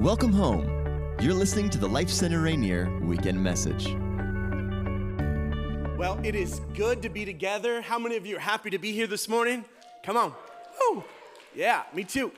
[0.00, 0.66] Welcome home.
[1.20, 3.86] You're listening to the Life Center Rainier Weekend Message.
[5.96, 7.80] Well, it is good to be together.
[7.80, 9.64] How many of you are happy to be here this morning?
[10.02, 10.34] Come on.
[10.78, 11.02] Woo.
[11.54, 12.30] Yeah, me too.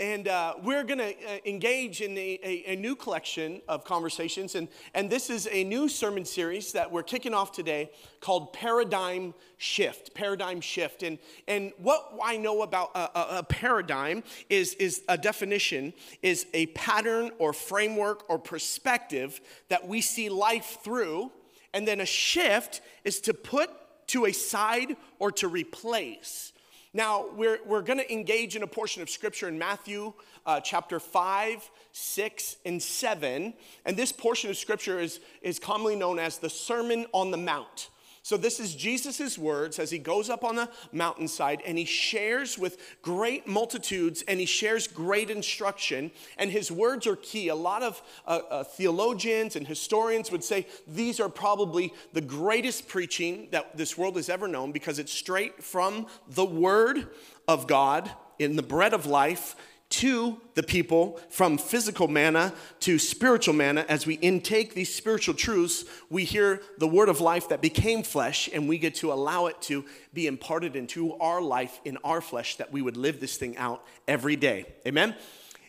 [0.00, 4.54] And uh, we're going to uh, engage in a, a, a, new collection of conversations.
[4.54, 7.90] And, and this is a new sermon series that we're kicking off today
[8.20, 10.14] called Paradigm Shift.
[10.14, 11.02] Paradigm Shift.
[11.02, 16.46] And, and what I know about a, a, a paradigm is, is a definition, is
[16.54, 21.30] a pattern or framework or perspective that we see life through.
[21.74, 23.68] And then a shift is to put
[24.06, 26.54] to a side or to replace.
[26.92, 30.12] Now, we're, we're going to engage in a portion of scripture in Matthew
[30.44, 33.54] uh, chapter 5, 6, and 7.
[33.84, 37.90] And this portion of scripture is, is commonly known as the Sermon on the Mount.
[38.30, 42.56] So, this is Jesus' words as he goes up on the mountainside and he shares
[42.56, 46.12] with great multitudes and he shares great instruction.
[46.38, 47.48] And his words are key.
[47.48, 52.86] A lot of uh, uh, theologians and historians would say these are probably the greatest
[52.86, 57.08] preaching that this world has ever known because it's straight from the Word
[57.48, 59.56] of God in the bread of life
[59.90, 63.84] to the people from physical manna to spiritual manna.
[63.88, 68.48] As we intake these spiritual truths, we hear the word of life that became flesh,
[68.52, 72.56] and we get to allow it to be imparted into our life in our flesh
[72.56, 74.64] that we would live this thing out every day.
[74.86, 75.14] Amen?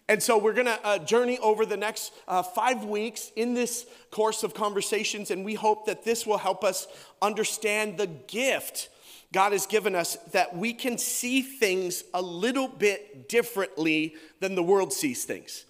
[0.07, 4.43] And so we're gonna uh, journey over the next uh, five weeks in this course
[4.43, 6.85] of conversations, and we hope that this will help us
[7.21, 8.89] understand the gift
[9.33, 14.63] God has given us that we can see things a little bit differently than the
[14.63, 15.65] world sees things.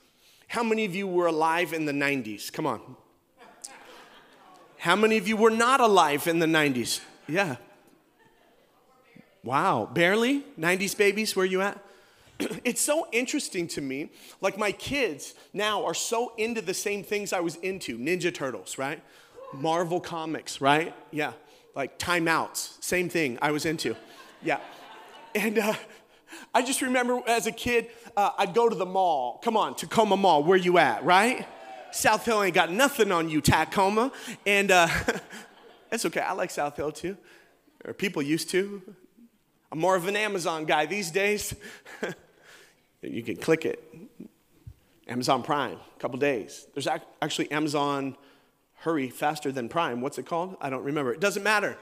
[0.47, 2.51] How many of you were alive in the 90s?
[2.51, 2.81] Come on.
[4.79, 7.01] How many of you were not alive in the 90s?
[7.27, 7.57] Yeah.
[9.43, 10.43] Wow, barely?
[10.59, 11.77] 90s babies, where you at?
[12.63, 14.09] it's so interesting to me.
[14.41, 18.79] Like my kids now are so into the same things I was into Ninja Turtles,
[18.79, 19.01] right?
[19.53, 20.95] Marvel Comics, right?
[21.11, 21.33] Yeah
[21.75, 23.95] like timeouts, same thing I was into.
[24.43, 24.59] Yeah.
[25.35, 25.73] And uh,
[26.53, 27.87] I just remember as a kid,
[28.17, 29.39] uh, I'd go to the mall.
[29.43, 31.47] Come on, Tacoma Mall, where you at, right?
[31.91, 34.11] South Hill ain't got nothing on you, Tacoma.
[34.45, 34.87] And uh,
[35.89, 37.17] that's okay, I like South Hill too,
[37.85, 38.81] or people used to.
[39.71, 41.55] I'm more of an Amazon guy these days.
[43.01, 43.81] you can click it.
[45.07, 46.67] Amazon Prime, a couple days.
[46.73, 46.87] There's
[47.21, 48.15] actually Amazon
[48.81, 50.01] hurry faster than Prime.
[50.01, 50.57] What's it called?
[50.59, 51.13] I don't remember.
[51.13, 51.77] It doesn't matter.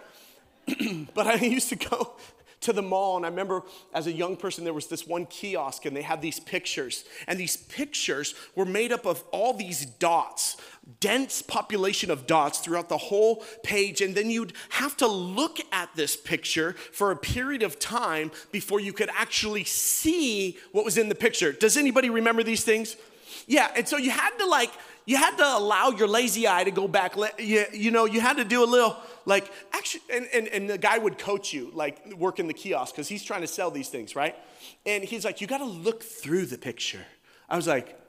[1.13, 2.13] but I used to go
[2.61, 5.85] to the mall, and I remember as a young person, there was this one kiosk,
[5.85, 7.05] and they had these pictures.
[7.25, 10.57] And these pictures were made up of all these dots,
[10.99, 14.01] dense population of dots throughout the whole page.
[14.01, 18.81] And then you'd have to look at this picture for a period of time before
[18.81, 21.53] you could actually see what was in the picture.
[21.53, 22.97] Does anybody remember these things?
[23.47, 24.71] Yeah, and so you had to like
[25.09, 27.15] you had to allow your lazy eye to go back.
[27.39, 30.77] You, you know, you had to do a little, like, actually, and, and, and the
[30.77, 34.15] guy would coach you, like, working the kiosk, because he's trying to sell these things,
[34.15, 34.35] right?
[34.85, 37.03] And he's like, you got to look through the picture.
[37.49, 37.99] I was like,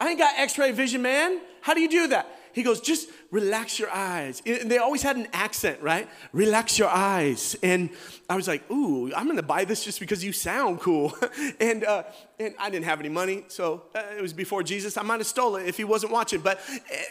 [0.00, 1.40] I ain't got x ray vision, man.
[1.60, 2.26] How do you do that?
[2.52, 4.42] He goes, just relax your eyes.
[4.44, 6.08] And they always had an accent, right?
[6.32, 7.56] Relax your eyes.
[7.62, 7.90] And
[8.28, 11.16] I was like, ooh, I'm gonna buy this just because you sound cool.
[11.60, 12.04] and, uh,
[12.38, 14.96] and I didn't have any money, so uh, it was before Jesus.
[14.96, 16.60] I might have stolen it if he wasn't watching, but.
[16.90, 17.02] Eh,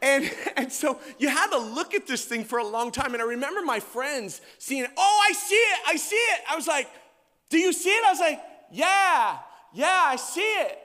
[0.00, 3.14] and, and so you had to look at this thing for a long time.
[3.14, 4.86] And I remember my friends seeing.
[4.96, 5.78] Oh, I see it.
[5.86, 6.40] I see it.
[6.48, 6.88] I was like,
[7.50, 8.04] Do you see it?
[8.06, 8.40] I was like,
[8.70, 9.38] Yeah,
[9.72, 10.78] yeah, I see it.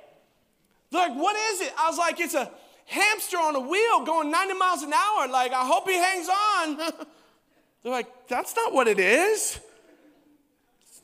[0.94, 1.74] They're like, what is it?
[1.78, 2.52] I was like, it's a
[2.86, 5.28] hamster on a wheel going 90 miles an hour.
[5.28, 6.78] Like, I hope he hangs on.
[7.84, 9.60] They're like, that's not what it is.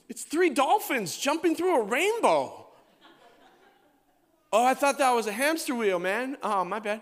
[0.07, 2.67] It's three dolphins jumping through a rainbow.
[4.51, 6.37] Oh, I thought that was a hamster wheel, man.
[6.41, 7.01] Oh, my bad.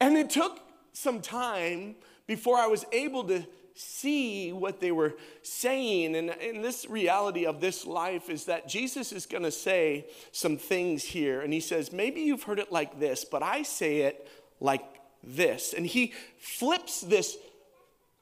[0.00, 0.58] And it took
[0.92, 1.96] some time
[2.26, 6.16] before I was able to see what they were saying.
[6.16, 10.56] And, and this reality of this life is that Jesus is going to say some
[10.56, 11.40] things here.
[11.40, 14.28] And he says, maybe you've heard it like this, but I say it
[14.60, 14.84] like
[15.22, 15.72] this.
[15.72, 17.36] And he flips this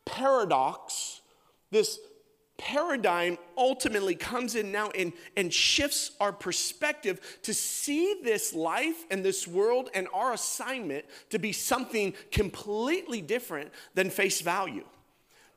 [0.05, 1.21] paradox,
[1.71, 1.99] this
[2.61, 9.25] paradigm ultimately comes in now and, and shifts our perspective to see this life and
[9.25, 14.85] this world and our assignment to be something completely different than face value.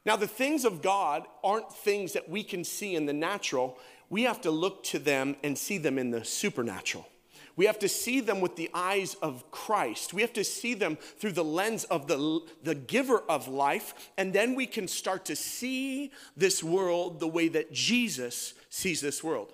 [0.05, 3.77] Now, the things of God aren't things that we can see in the natural.
[4.09, 7.07] We have to look to them and see them in the supernatural.
[7.55, 10.13] We have to see them with the eyes of Christ.
[10.13, 14.11] We have to see them through the lens of the, the giver of life.
[14.17, 19.23] And then we can start to see this world the way that Jesus sees this
[19.23, 19.53] world.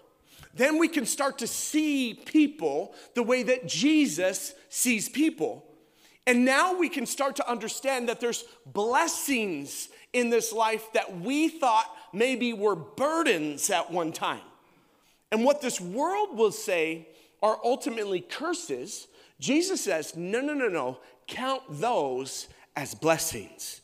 [0.53, 5.68] then we can start to see people the way that Jesus sees people.
[6.29, 11.49] And now we can start to understand that there's blessings in this life that we
[11.49, 14.43] thought maybe were burdens at one time.
[15.31, 17.07] And what this world will say
[17.41, 19.07] are ultimately curses.
[19.39, 23.81] Jesus says, no, no, no, no, count those as blessings.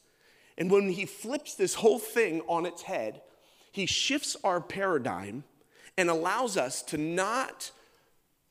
[0.56, 3.24] And when he flips this whole thing on its head,
[3.72, 5.46] he shifts our paradigm
[5.98, 7.72] and allows us to not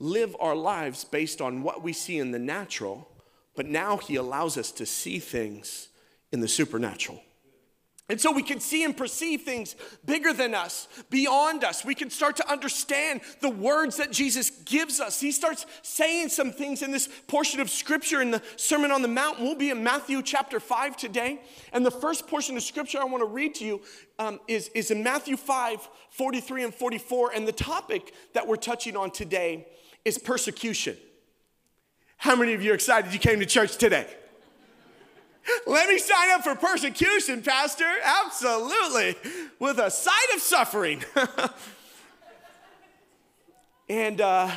[0.01, 3.09] live our lives based on what we see in the natural,
[3.55, 5.89] but now he allows us to see things
[6.33, 7.21] in the supernatural.
[8.11, 11.87] And so we can see and perceive things bigger than us, beyond us.
[11.87, 15.21] We can start to understand the words that Jesus gives us.
[15.21, 19.09] He starts saying some things in this portion of scripture in the Sermon on the
[19.09, 19.41] Mount.
[19.41, 21.41] We'll be in Matthew chapter 5 today.
[21.73, 23.81] And the first portion of scripture I want to read to you
[24.19, 27.33] um, is, is in Matthew 5 43 and 44.
[27.35, 29.67] And the topic that we're touching on today
[30.05, 30.99] is persecution.
[32.17, 34.07] How many of you are excited you came to church today?
[35.67, 37.91] Let me sign up for persecution, Pastor.
[38.03, 39.17] Absolutely.
[39.59, 41.05] With a side of suffering.
[43.89, 44.51] and uh,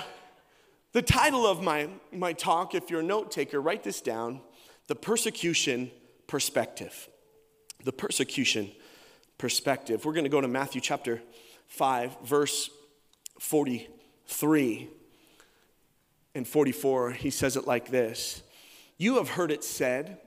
[0.93, 4.39] the title of my, my talk, if you're a note taker, write this down
[4.87, 5.91] The Persecution
[6.27, 7.09] Perspective.
[7.83, 8.71] The Persecution
[9.37, 10.05] Perspective.
[10.05, 11.21] We're going to go to Matthew chapter
[11.67, 12.69] 5, verse
[13.39, 14.89] 43
[16.37, 17.11] and 44.
[17.11, 18.43] He says it like this
[18.97, 20.19] You have heard it said,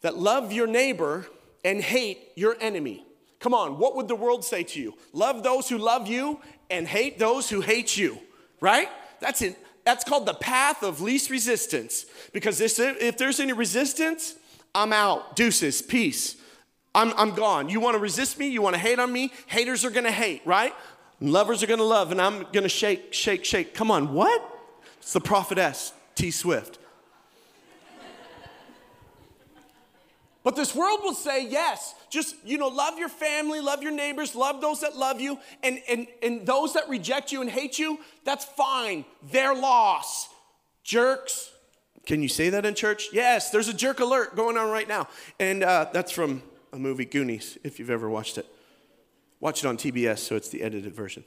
[0.00, 1.26] that love your neighbor
[1.64, 3.04] and hate your enemy.
[3.40, 4.94] Come on, what would the world say to you?
[5.12, 6.40] Love those who love you
[6.70, 8.18] and hate those who hate you,
[8.60, 8.88] right?
[9.20, 9.56] That's it.
[9.84, 12.04] That's called the path of least resistance.
[12.32, 14.34] Because if there's any resistance,
[14.74, 15.34] I'm out.
[15.34, 16.36] Deuces, peace.
[16.94, 17.68] I'm, I'm gone.
[17.68, 18.48] You want to resist me?
[18.48, 19.32] You want to hate on me?
[19.46, 20.74] Haters are going to hate, right?
[21.20, 23.72] Lovers are going to love, and I'm going to shake, shake, shake.
[23.72, 24.57] Come on, what?
[25.08, 26.30] It's the prophetess, T.
[26.30, 26.78] Swift.
[30.44, 34.34] But this world will say, yes, just, you know, love your family, love your neighbors,
[34.34, 38.00] love those that love you, and, and, and those that reject you and hate you,
[38.26, 39.06] that's fine.
[39.32, 40.28] Their loss.
[40.84, 41.52] Jerks.
[42.04, 43.08] Can you say that in church?
[43.10, 45.08] Yes, there's a jerk alert going on right now.
[45.40, 48.44] And uh, that's from a movie, Goonies, if you've ever watched it.
[49.40, 51.24] Watch it on TBS, so it's the edited version.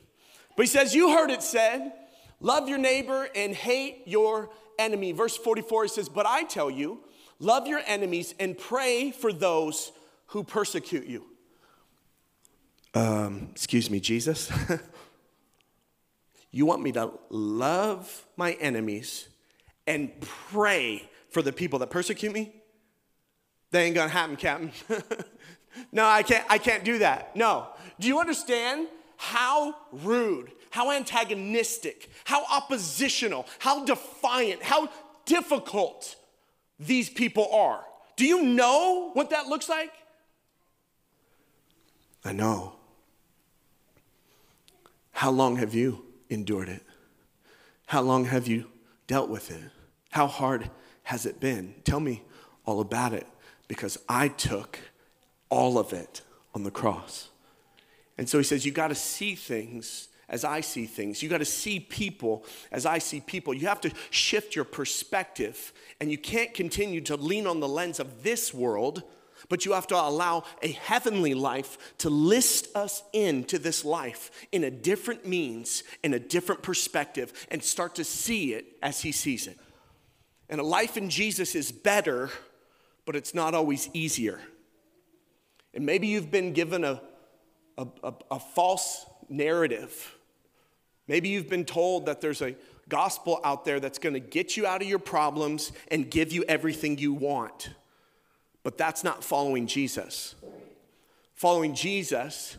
[0.56, 1.94] But he says, You heard it said,
[2.42, 5.14] love your neighbor and hate your enemy.
[5.14, 7.02] Verse 44, he says, But I tell you,
[7.42, 9.92] Love your enemies and pray for those
[10.28, 11.26] who persecute you.
[12.94, 14.52] Um, excuse me, Jesus.
[16.52, 19.28] you want me to love my enemies
[19.88, 22.54] and pray for the people that persecute me?
[23.72, 24.72] That ain't gonna happen, Captain.
[25.92, 27.36] no, I can't, I can't do that.
[27.36, 27.70] No.
[28.00, 28.88] Do you understand
[29.18, 34.90] how rude, how antagonistic, how oppositional, how defiant, how
[35.26, 36.16] difficult
[36.80, 37.84] these people are.
[38.16, 39.92] Do you know what that looks like?
[42.26, 42.76] I know.
[45.12, 46.84] How long have you endured it?
[47.86, 48.68] How long have you
[49.08, 49.62] dealt with it?
[50.12, 50.70] How hard
[51.04, 51.76] has it been?
[51.84, 52.24] Tell me
[52.66, 53.28] all about it
[53.68, 54.80] because I took
[55.50, 56.22] all of it
[56.56, 57.30] on the cross.
[58.18, 61.22] And so he says, You got to see things as I see things.
[61.22, 63.54] You got to see people as I see people.
[63.54, 68.00] You have to shift your perspective, and you can't continue to lean on the lens
[68.00, 69.04] of this world,
[69.50, 74.64] but you have to allow a heavenly life to list us into this life in
[74.64, 79.48] a different means, in a different perspective, and start to see it as He sees
[79.48, 79.60] it.
[80.50, 82.30] And a life in Jesus is better,
[83.06, 84.40] but it's not always easier.
[85.74, 87.02] And maybe you've been given a,
[87.78, 90.16] a, a, a false narrative
[91.12, 92.56] Maybe you've been told that there's a
[92.88, 96.46] gospel out there that's going to get you out of your problems and give you
[96.48, 97.72] everything you want.
[98.64, 100.36] But that's not following Jesus.
[101.36, 102.56] Following Jesus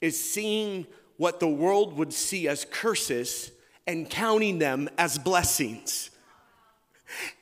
[0.00, 3.52] is seeing what the world would see as curses
[3.86, 6.10] and counting them as blessings.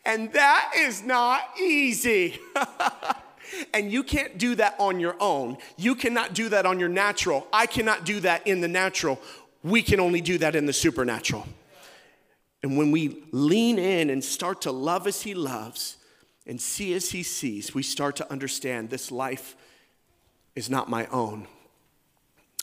[0.05, 2.39] And that is not easy.
[3.73, 5.57] and you can't do that on your own.
[5.79, 7.47] You cannot do that on your natural.
[7.55, 9.19] I cannot do that in the natural.
[9.63, 11.47] We can only do that in the supernatural.
[12.63, 15.97] And when we lean in and start to love as He loves
[16.47, 19.57] and see as He sees, we start to understand this life
[20.55, 21.47] is not my own.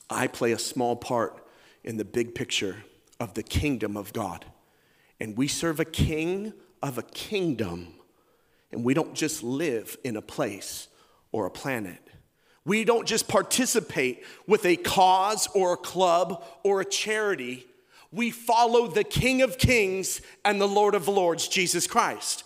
[0.10, 1.46] I play a small part
[1.84, 2.84] in the big picture
[3.20, 4.46] of the kingdom of God.
[5.20, 7.88] And we serve a king of a kingdom.
[8.72, 10.88] And we don't just live in a place
[11.32, 12.09] or a planet.
[12.70, 17.66] We don't just participate with a cause or a club or a charity.
[18.12, 22.44] We follow the King of Kings and the Lord of Lords, Jesus Christ.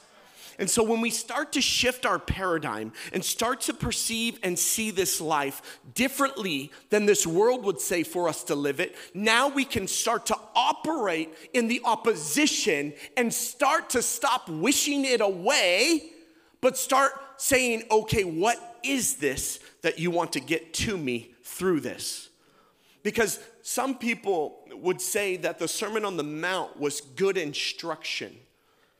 [0.57, 4.91] And so when we start to shift our paradigm and start to perceive and see
[4.91, 9.65] this life differently than this world would say for us to live it, now we
[9.65, 16.11] can start to operate in the opposition and start to stop wishing it away,
[16.61, 21.79] but start saying, okay, what is this that you want to get to me through
[21.79, 22.29] this?
[23.03, 28.35] Because some people would say that the Sermon on the Mount was good instruction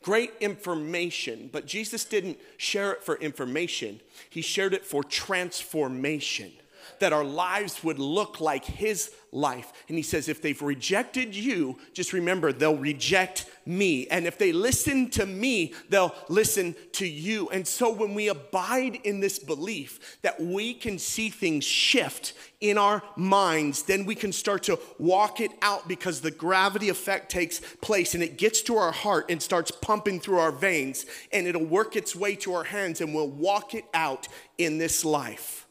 [0.04, 6.52] great information, but Jesus didn't share it for information, He shared it for transformation.
[7.00, 9.74] That our lives would look like his life.
[9.88, 14.08] And he says, if they've rejected you, just remember they'll reject me.
[14.08, 17.50] And if they listen to me, they'll listen to you.
[17.50, 22.78] And so when we abide in this belief that we can see things shift in
[22.78, 27.60] our minds, then we can start to walk it out because the gravity effect takes
[27.82, 31.66] place and it gets to our heart and starts pumping through our veins and it'll
[31.66, 35.63] work its way to our hands and we'll walk it out in this life.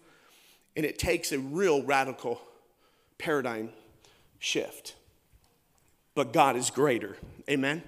[0.76, 2.40] And it takes a real radical
[3.18, 3.70] paradigm
[4.38, 4.94] shift.
[6.14, 7.16] But God is greater.
[7.48, 7.82] Amen?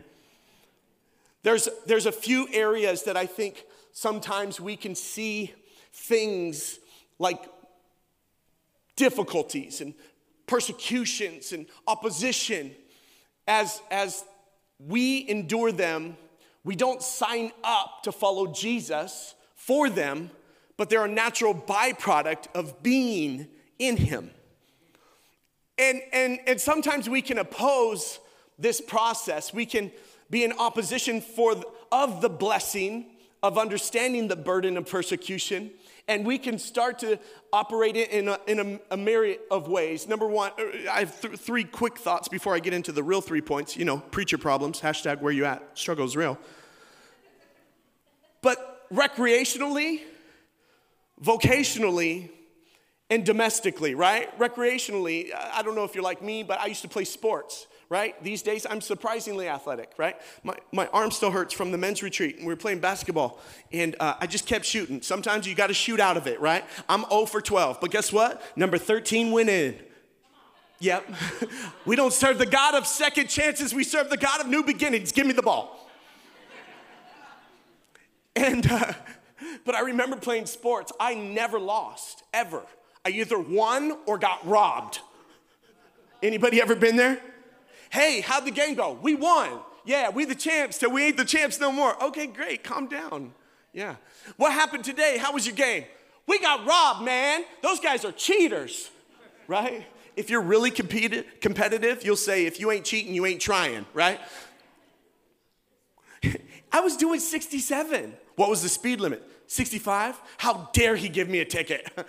[1.43, 5.53] There's, there's a few areas that I think sometimes we can see
[5.93, 6.79] things
[7.19, 7.43] like
[8.97, 9.95] difficulties and
[10.47, 12.75] persecutions and opposition
[13.47, 14.25] as, as
[14.79, 16.17] we endure them
[16.64, 20.31] we don't sign up to follow jesus for them
[20.76, 24.31] but they're a natural byproduct of being in him
[25.78, 28.21] and, and, and sometimes we can oppose
[28.59, 29.52] this process.
[29.52, 29.90] We can
[30.31, 31.57] be in opposition for,
[31.90, 33.07] of the blessing
[33.43, 35.71] of understanding the burden of persecution.
[36.07, 37.19] And we can start to
[37.52, 40.07] operate it in a, in a, a myriad of ways.
[40.07, 43.21] Number one, uh, I have th- three quick thoughts before I get into the real
[43.21, 43.76] three points.
[43.76, 46.38] You know, preacher problems, hashtag where you at, struggle is real.
[48.43, 50.02] But recreationally,
[51.25, 52.31] vocationally,
[53.11, 54.37] and domestically, right?
[54.38, 58.21] Recreationally, I don't know if you're like me, but I used to play sports, right?
[58.25, 60.16] These days, I'm surprisingly athletic, right?
[60.43, 63.40] My, my arm still hurts from the men's retreat, and we were playing basketball,
[63.73, 65.02] and uh, I just kept shooting.
[65.02, 66.64] Sometimes you got to shoot out of it, right?
[66.88, 68.43] I'm 0 for 12, but guess what?
[68.57, 69.78] Number 13 went in.
[70.81, 71.09] Yep.
[71.87, 75.12] we don't serve the God of second chances, we serve the God of new beginnings.
[75.12, 75.88] Give me the ball.
[78.35, 78.93] and, uh,
[79.65, 80.93] but I remember playing sports.
[80.99, 82.63] I never lost, ever.
[83.05, 85.01] I either won or got robbed.
[86.23, 87.21] Anybody ever been there?
[87.91, 88.99] Hey, how'd the game go?
[89.01, 89.61] We won.
[89.85, 92.03] Yeah, we the champs till we ain't the champs no more.
[92.03, 93.35] Okay, great, calm down.
[93.73, 93.97] Yeah.
[94.37, 95.19] What happened today?
[95.19, 95.85] How was your game?
[96.27, 97.45] We got robbed, man.
[97.63, 98.91] Those guys are cheaters,
[99.47, 99.87] right?
[100.17, 104.21] If you're really competitive, you'll say, if you ain't cheating, you ain't trying, right?
[106.73, 108.15] I was doing 67.
[108.37, 109.23] What was the speed limit?
[109.47, 110.21] 65?
[110.39, 111.91] How dare he give me a ticket?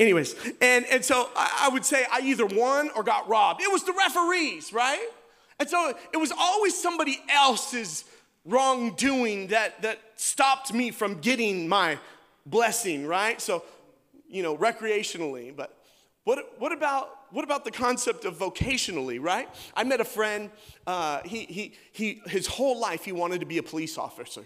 [0.00, 3.62] Anyways, and, and so I, I would say I either won or got robbed.
[3.62, 5.06] It was the referees, right?
[5.58, 8.04] And so it was always somebody else's
[8.44, 11.98] wrongdoing that, that stopped me from getting my
[12.46, 13.40] blessing, right?
[13.40, 13.62] So,
[14.28, 15.76] you know, recreationally, but
[16.24, 19.48] what, what, about, what about the concept of vocationally, right?
[19.74, 20.50] I met a friend,
[20.86, 24.42] uh, he, he, he, his whole life he wanted to be a police officer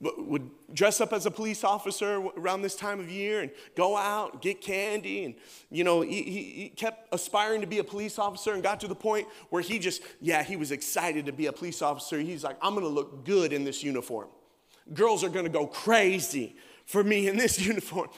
[0.00, 4.42] would dress up as a police officer around this time of year and go out
[4.42, 5.34] get candy and
[5.70, 8.94] you know he, he, kept aspiring to be a police officer and got to the
[8.94, 12.18] point where he just yeah he was excited to be a police officer.
[12.18, 14.28] He's like i'm gonna look good in this uniform.
[14.92, 18.08] Girls are gonna go crazy for me in this uniform.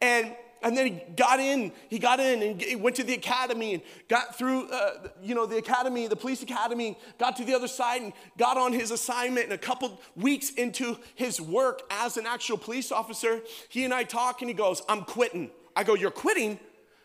[0.00, 0.34] And
[0.64, 3.82] and then he got in, he got in and he went to the academy and
[4.08, 8.00] got through, uh, you know, the academy, the police academy, got to the other side
[8.00, 9.44] and got on his assignment.
[9.44, 14.04] And a couple weeks into his work as an actual police officer, he and I
[14.04, 15.50] talk and he goes, I'm quitting.
[15.76, 16.58] I go, You're quitting?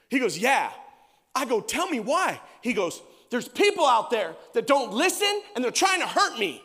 [0.08, 0.72] He goes, Yeah.
[1.36, 2.40] I go, Tell me why.
[2.62, 6.64] He goes, There's people out there that don't listen and they're trying to hurt me.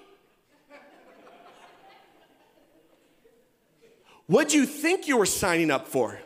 [4.27, 6.21] What'd you think you were signing up for?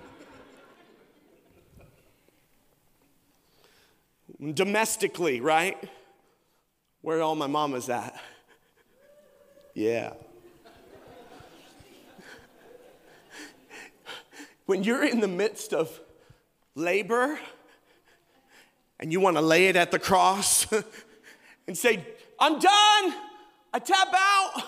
[4.55, 5.77] Domestically, right?
[7.03, 8.19] Where all my mamas at?
[9.75, 10.13] Yeah.
[14.69, 15.99] when you're in the midst of
[16.75, 17.39] labor
[19.01, 20.67] and you want to lay it at the cross
[21.67, 22.07] and say,
[22.39, 23.15] I'm done,
[23.73, 24.63] I tap out,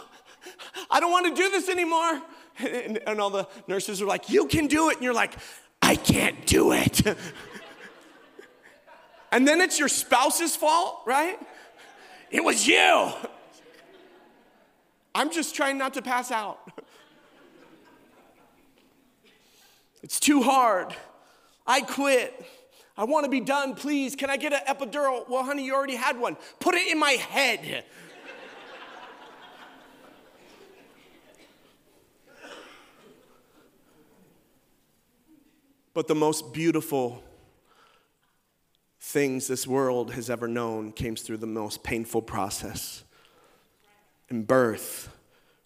[0.90, 2.20] I don't want to do this anymore.
[2.60, 4.96] And, and, all the nurses are like, You can do it.
[4.96, 5.32] And you're like,
[5.80, 7.00] I can't do it.
[9.32, 11.38] And then it's your spouse's fault, right?
[12.30, 13.12] It was you.
[15.14, 16.58] I'm just trying not to pass out.
[20.02, 20.94] It's too hard.
[21.66, 22.44] I quit.
[22.96, 24.16] I want to be done, please.
[24.16, 25.28] Can I get an epidural?
[25.28, 26.36] Well, honey, you already had one.
[26.58, 27.84] Put it in my head.
[35.92, 37.22] but the most beautiful
[39.10, 43.02] things this world has ever known came through the most painful process.
[44.28, 45.08] And birth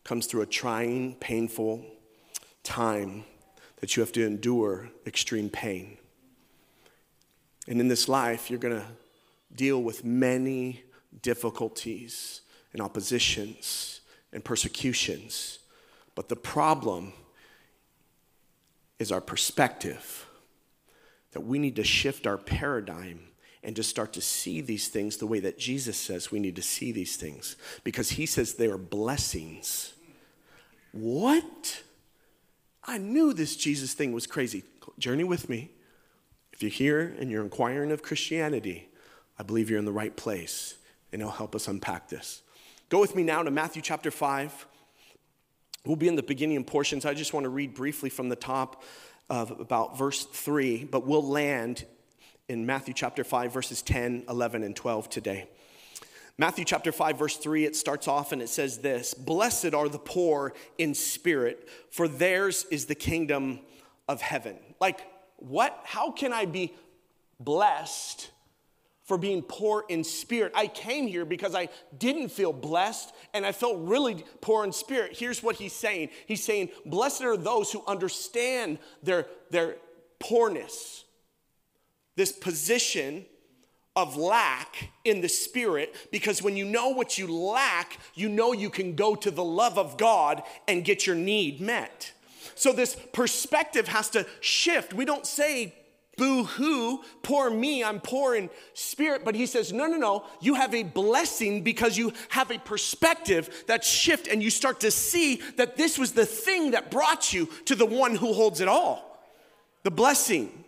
[0.02, 1.84] comes through a trying, painful
[2.62, 3.24] time
[3.80, 5.98] that you have to endure extreme pain.
[7.68, 8.86] And in this life, you're going to
[9.54, 10.82] deal with many
[11.20, 12.40] difficulties
[12.72, 14.00] and oppositions
[14.32, 15.58] and persecutions.
[16.14, 17.12] But the problem
[18.98, 20.26] is our perspective
[21.32, 23.20] that we need to shift our paradigm
[23.64, 26.62] and to start to see these things the way that Jesus says we need to
[26.62, 29.94] see these things because he says they are blessings.
[30.92, 31.82] What?
[32.84, 34.64] I knew this Jesus thing was crazy.
[34.98, 35.70] Journey with me.
[36.52, 38.88] If you're here and you're inquiring of Christianity,
[39.38, 40.76] I believe you're in the right place,
[41.12, 42.42] and it'll help us unpack this.
[42.90, 44.66] Go with me now to Matthew chapter 5.
[45.84, 47.04] We'll be in the beginning portions.
[47.04, 48.84] I just want to read briefly from the top
[49.28, 51.84] of about verse 3, but we'll land
[52.48, 55.48] in Matthew chapter 5, verses 10, 11, and 12 today.
[56.36, 59.98] Matthew chapter 5, verse 3, it starts off and it says this Blessed are the
[59.98, 63.60] poor in spirit, for theirs is the kingdom
[64.08, 64.56] of heaven.
[64.80, 65.78] Like, what?
[65.84, 66.74] How can I be
[67.38, 68.30] blessed
[69.04, 70.52] for being poor in spirit?
[70.54, 75.16] I came here because I didn't feel blessed and I felt really poor in spirit.
[75.16, 79.76] Here's what he's saying He's saying, Blessed are those who understand their, their
[80.18, 81.04] poorness,
[82.16, 83.24] this position
[83.96, 88.70] of lack in the spirit because when you know what you lack, you know you
[88.70, 92.12] can go to the love of God and get your need met.
[92.54, 94.92] So this perspective has to shift.
[94.92, 95.74] We don't say,
[96.16, 99.24] boo hoo, poor me, I'm poor in spirit.
[99.24, 103.64] But he says, no, no, no, you have a blessing because you have a perspective
[103.66, 107.48] that shift and you start to see that this was the thing that brought you
[107.66, 109.20] to the one who holds it all.
[109.84, 110.63] The blessing.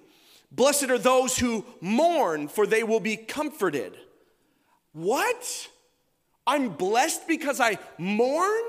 [0.57, 3.97] Blessed are those who mourn, for they will be comforted.
[4.93, 5.69] What?
[6.47, 8.65] I'm blessed because I mourn?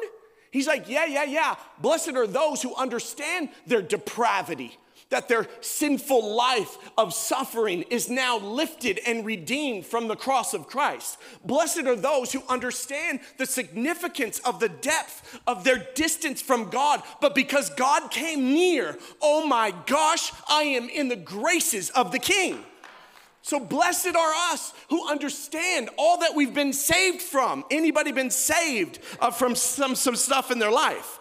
[0.51, 1.55] He's like, yeah, yeah, yeah.
[1.79, 4.77] Blessed are those who understand their depravity,
[5.09, 10.67] that their sinful life of suffering is now lifted and redeemed from the cross of
[10.67, 11.17] Christ.
[11.45, 17.01] Blessed are those who understand the significance of the depth of their distance from God,
[17.21, 22.19] but because God came near, oh my gosh, I am in the graces of the
[22.19, 22.63] King.
[23.41, 27.63] So blessed are us who understand all that we've been saved from.
[27.71, 31.19] Anybody been saved uh, from some, some stuff in their life?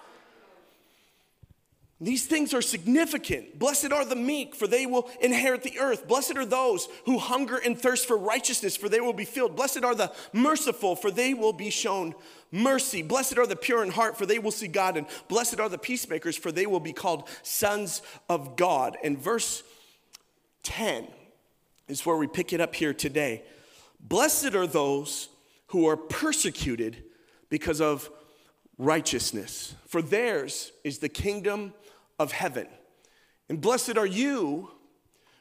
[1.99, 3.59] These things are significant.
[3.59, 6.07] Blessed are the meek, for they will inherit the earth.
[6.07, 9.57] Blessed are those who hunger and thirst for righteousness, for they will be filled.
[9.57, 12.15] Blessed are the merciful, for they will be shown
[12.53, 13.01] mercy.
[13.01, 14.99] Blessed are the pure in heart, for they will see God.
[14.99, 18.99] And blessed are the peacemakers, for they will be called sons of God.
[19.03, 19.63] And verse
[20.65, 21.07] 10
[21.89, 23.43] is where we pick it up here today.
[24.01, 25.31] Blessed are those
[25.69, 27.05] who are persecuted
[27.49, 28.11] because of
[28.77, 31.73] righteousness, for theirs is the kingdom
[32.19, 32.67] of heaven.
[33.49, 34.71] And blessed are you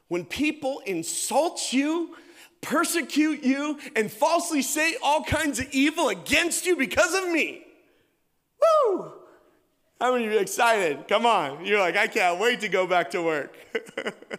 [0.07, 2.15] when people insult you,
[2.61, 7.65] persecute you, and falsely say all kinds of evil against you because of me.
[8.61, 9.11] Woo!
[9.99, 11.07] How many of you excited?
[11.07, 11.65] Come on.
[11.65, 13.55] You're like, I can't wait to go back to work.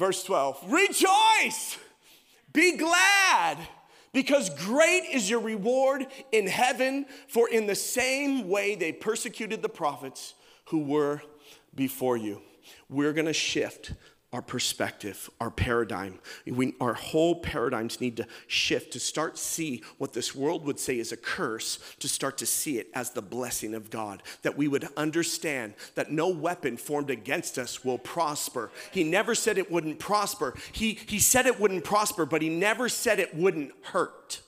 [0.00, 1.76] Verse 12 Rejoice,
[2.54, 3.58] be glad,
[4.12, 9.68] because great is your reward in heaven, for in the same way they persecuted the
[9.68, 10.34] prophets
[10.66, 11.22] who were
[11.74, 12.42] before you.
[12.88, 13.94] We're gonna shift
[14.32, 16.20] our perspective, our paradigm.
[16.46, 21.00] We, our whole paradigms need to shift to start see what this world would say
[21.00, 24.22] is a curse, to start to see it as the blessing of God.
[24.42, 28.70] That we would understand that no weapon formed against us will prosper.
[28.92, 30.54] He never said it wouldn't prosper.
[30.70, 34.42] He, he said it wouldn't prosper, but he never said it wouldn't hurt.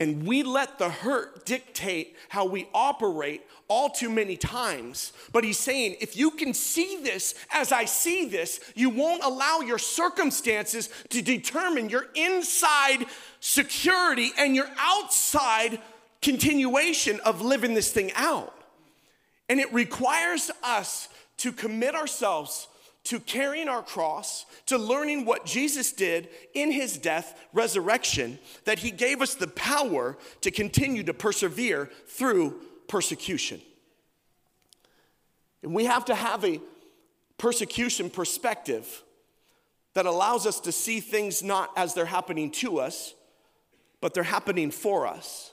[0.00, 5.12] And we let the hurt dictate how we operate all too many times.
[5.30, 9.60] But he's saying, if you can see this as I see this, you won't allow
[9.60, 13.04] your circumstances to determine your inside
[13.40, 15.78] security and your outside
[16.22, 18.54] continuation of living this thing out.
[19.50, 21.08] And it requires us
[21.38, 22.68] to commit ourselves
[23.04, 28.90] to carrying our cross, to learning what Jesus did in his death, resurrection, that he
[28.90, 33.60] gave us the power to continue to persevere through persecution.
[35.62, 36.60] And we have to have a
[37.38, 39.02] persecution perspective
[39.94, 43.14] that allows us to see things not as they're happening to us,
[44.00, 45.52] but they're happening for us.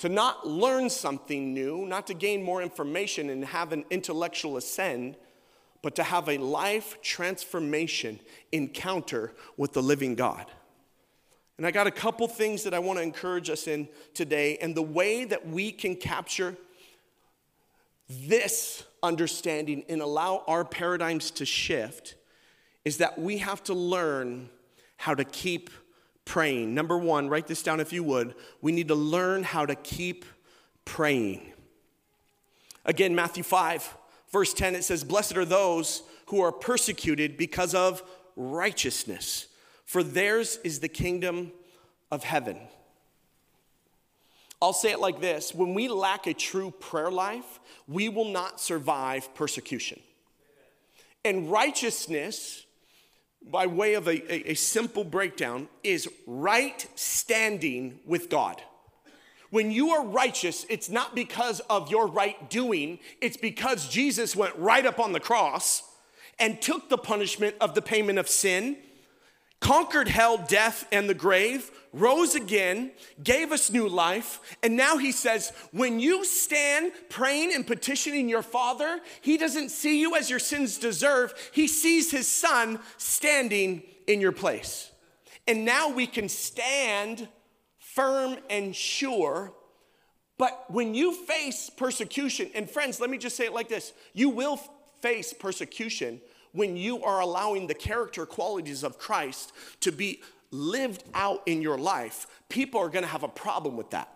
[0.00, 5.16] To not learn something new, not to gain more information and have an intellectual ascend,
[5.82, 8.18] but to have a life transformation
[8.50, 10.46] encounter with the living God.
[11.58, 14.74] And I got a couple things that I want to encourage us in today, and
[14.74, 16.56] the way that we can capture
[18.08, 22.14] this understanding and allow our paradigms to shift
[22.86, 24.48] is that we have to learn
[24.96, 25.68] how to keep
[26.24, 26.74] praying.
[26.74, 28.34] Number one, write this down if you would.
[28.60, 30.24] We need to learn how to keep
[30.84, 31.52] praying.
[32.84, 33.96] Again, Matthew 5,
[34.32, 38.02] verse 10, it says, Blessed are those who are persecuted because of
[38.36, 39.46] righteousness,
[39.84, 41.52] for theirs is the kingdom
[42.10, 42.58] of heaven.
[44.62, 48.60] I'll say it like this when we lack a true prayer life, we will not
[48.60, 50.00] survive persecution.
[51.24, 52.64] And righteousness,
[53.42, 58.62] by way of a, a, simple breakdown, is right standing with God.
[59.50, 64.54] When you are righteous, it's not because of your right doing, it's because Jesus went
[64.56, 65.82] right up on the cross
[66.38, 68.76] and took the punishment of the payment of sin
[69.60, 72.92] conquered hell, death, and the grave, rose again,
[73.22, 78.42] gave us new life, and now he says, when you stand praying and petitioning your
[78.42, 84.20] Father, he doesn't see you as your sins deserve, he sees his Son standing in
[84.20, 84.90] your place.
[85.46, 87.28] And now we can stand
[87.78, 89.52] firm and sure.
[90.38, 94.30] But when you face persecution, and friends, let me just say it like this you
[94.30, 94.58] will
[95.02, 96.20] face persecution
[96.52, 101.78] when you are allowing the character qualities of Christ to be lived out in your
[101.78, 104.12] life, people are gonna have a problem with that.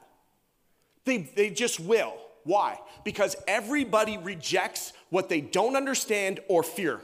[1.04, 2.14] They, they just will.
[2.44, 2.78] Why?
[3.04, 7.00] Because everybody rejects what they don't understand or fear.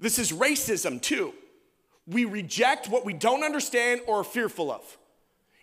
[0.00, 1.32] This is racism too.
[2.06, 4.98] We reject what we don't understand or are fearful of.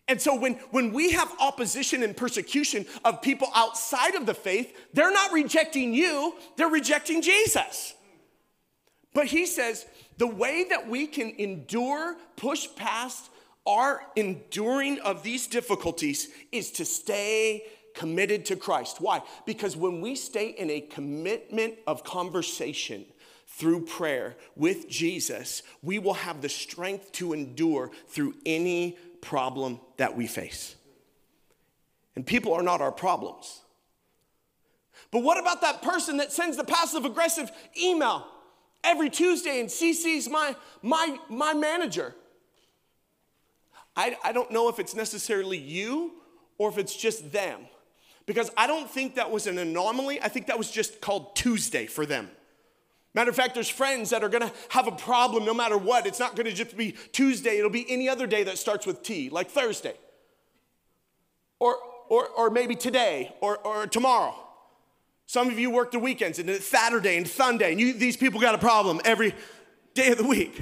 [0.08, 4.76] And so when, when we have opposition and persecution of people outside of the faith,
[4.93, 7.93] they're not rejecting you, they're rejecting Jesus.
[9.13, 9.86] But he says
[10.17, 13.30] the way that we can endure, push past
[13.65, 19.02] our enduring of these difficulties is to stay committed to Christ.
[19.02, 19.21] Why?
[19.45, 23.06] Because when we stay in a commitment of conversation,
[23.52, 30.15] through prayer with Jesus, we will have the strength to endure through any problem that
[30.15, 30.76] we face.
[32.15, 33.62] And people are not our problems.
[35.12, 38.26] But what about that person that sends the passive aggressive email?
[38.84, 42.15] Every Tuesday and CC's my, my, my manager.
[43.96, 46.13] I, I don't know if it's necessarily you
[46.58, 47.62] or if it's just them.
[48.26, 50.22] Because I don't think that was an anomaly.
[50.22, 52.30] I think that was just called Tuesday for them.
[53.13, 56.06] Matter of fact, there's friends that are gonna have a problem no matter what.
[56.06, 59.30] It's not gonna just be Tuesday, it'll be any other day that starts with T,
[59.30, 59.96] like Thursday.
[61.60, 61.78] Or,
[62.10, 64.36] or, or maybe today or, or tomorrow.
[65.32, 68.41] Some of you work the weekends and it's Saturday and Sunday, and you, these people
[68.41, 69.34] got a problem every
[69.94, 70.62] day of the week.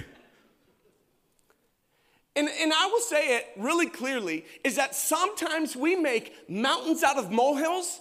[2.36, 7.18] And, and I will say it really clearly is that sometimes we make mountains out
[7.18, 8.00] of molehills,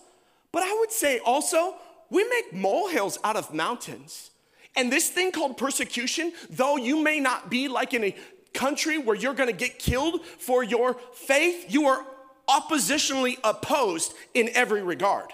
[0.52, 1.74] but I would say also
[2.10, 4.30] we make molehills out of mountains.
[4.76, 8.14] And this thing called persecution, though you may not be like in a
[8.52, 12.04] country where you're gonna get killed for your faith, you are
[12.46, 15.32] oppositionally opposed in every regard.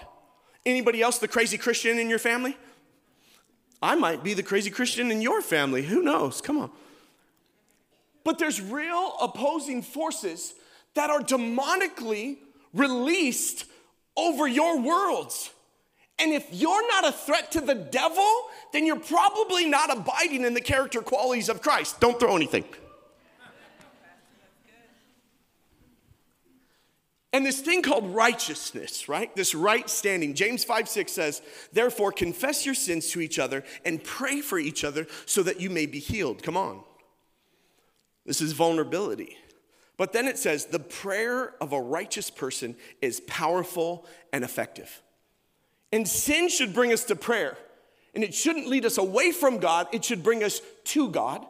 [0.65, 2.57] Anybody else the crazy Christian in your family?
[3.81, 5.83] I might be the crazy Christian in your family.
[5.83, 6.41] Who knows?
[6.41, 6.71] Come on.
[8.23, 10.55] But there's real opposing forces
[10.95, 12.37] that are demonically
[12.73, 13.65] released
[14.17, 15.51] over your worlds.
[16.17, 18.27] And if you're not a threat to the devil,
[18.73, 21.99] then you're probably not abiding in the character qualities of Christ.
[21.99, 22.63] Don't throw anything.
[27.35, 29.35] And this thing called righteousness, right?
[29.35, 30.35] This right standing.
[30.35, 31.41] James 5 6 says,
[31.73, 35.69] Therefore, confess your sins to each other and pray for each other so that you
[35.69, 36.41] may be healed.
[36.41, 36.81] Come on.
[38.25, 39.35] This is vulnerability.
[39.97, 45.01] But then it says, The prayer of a righteous person is powerful and effective.
[45.91, 47.57] And sin should bring us to prayer.
[48.13, 51.45] And it shouldn't lead us away from God, it should bring us to God.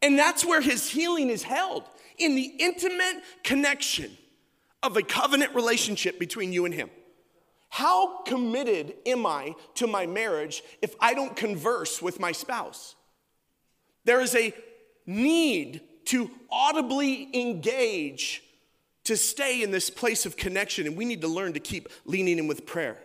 [0.00, 1.84] And that's where his healing is held
[2.16, 4.16] in the intimate connection
[4.82, 6.90] of a covenant relationship between you and Him.
[7.68, 12.96] How committed am I to my marriage if I don't converse with my spouse?
[14.04, 14.52] There is a
[15.06, 18.42] need to audibly engage
[19.04, 22.38] to stay in this place of connection, and we need to learn to keep leaning
[22.38, 22.96] in with prayer.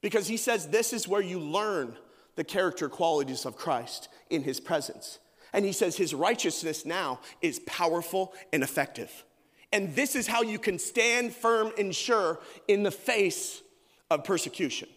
[0.00, 1.96] Because he says this is where you learn
[2.36, 5.18] the character qualities of Christ in his presence.
[5.52, 9.24] And he says his righteousness now is powerful and effective.
[9.72, 13.62] And this is how you can stand firm and sure in the face
[14.10, 14.88] of persecution.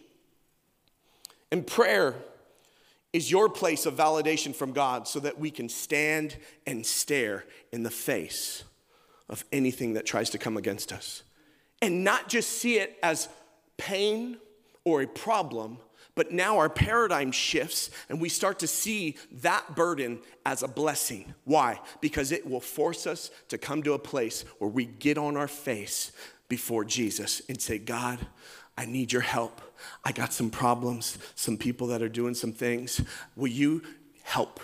[1.50, 2.16] And prayer
[3.12, 7.84] is your place of validation from God so that we can stand and stare in
[7.84, 8.64] the face
[9.28, 11.22] of anything that tries to come against us.
[11.80, 13.28] And not just see it as
[13.76, 14.38] pain
[14.84, 15.78] or a problem,
[16.14, 21.34] but now our paradigm shifts and we start to see that burden as a blessing.
[21.44, 21.80] Why?
[22.00, 25.48] Because it will force us to come to a place where we get on our
[25.48, 26.12] face
[26.48, 28.18] before Jesus and say, God,
[28.76, 29.60] I need your help.
[30.04, 33.00] I got some problems, some people that are doing some things.
[33.36, 33.82] Will you
[34.22, 34.60] help?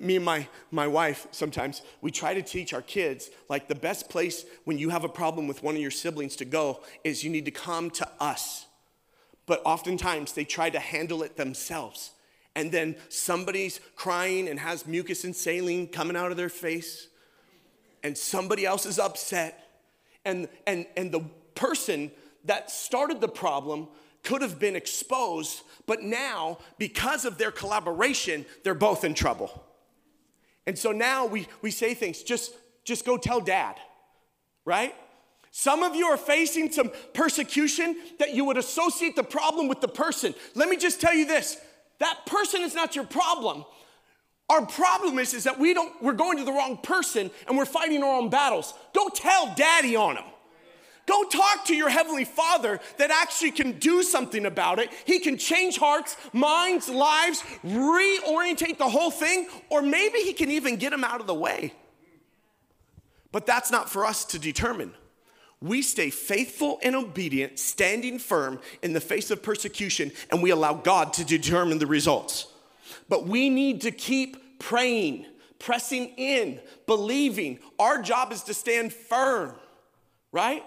[0.00, 4.10] Me and my, my wife, sometimes we try to teach our kids like the best
[4.10, 7.30] place when you have a problem with one of your siblings to go is you
[7.30, 8.66] need to come to us
[9.46, 12.12] but oftentimes they try to handle it themselves.
[12.54, 17.08] And then somebody's crying and has mucus and saline coming out of their face,
[18.02, 19.68] and somebody else is upset.
[20.24, 21.24] And, and, and the
[21.54, 22.10] person
[22.44, 23.88] that started the problem
[24.22, 29.64] could have been exposed, but now, because of their collaboration, they're both in trouble.
[30.66, 33.76] And so now we, we say things, just, just go tell dad,
[34.64, 34.94] right?
[35.54, 39.88] Some of you are facing some persecution that you would associate the problem with the
[39.88, 40.34] person.
[40.54, 41.58] Let me just tell you this
[41.98, 43.64] that person is not your problem.
[44.48, 47.66] Our problem is, is that we don't, we're going to the wrong person and we're
[47.66, 48.74] fighting our own battles.
[48.94, 50.24] Go tell daddy on him.
[51.06, 54.90] Go talk to your heavenly father that actually can do something about it.
[55.04, 60.76] He can change hearts, minds, lives, reorientate the whole thing, or maybe he can even
[60.76, 61.74] get him out of the way.
[63.32, 64.94] But that's not for us to determine
[65.62, 70.74] we stay faithful and obedient, standing firm in the face of persecution, and we allow
[70.74, 72.48] God to determine the results.
[73.08, 75.26] But we need to keep praying,
[75.58, 77.60] pressing in, believing.
[77.78, 79.54] Our job is to stand firm,
[80.32, 80.64] right?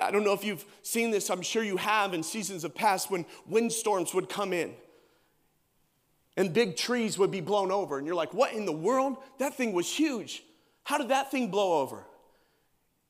[0.00, 3.10] I don't know if you've seen this, I'm sure you have in seasons of past
[3.10, 4.74] when windstorms would come in
[6.36, 7.96] and big trees would be blown over.
[7.96, 9.16] And you're like, what in the world?
[9.38, 10.42] That thing was huge.
[10.84, 12.04] How did that thing blow over?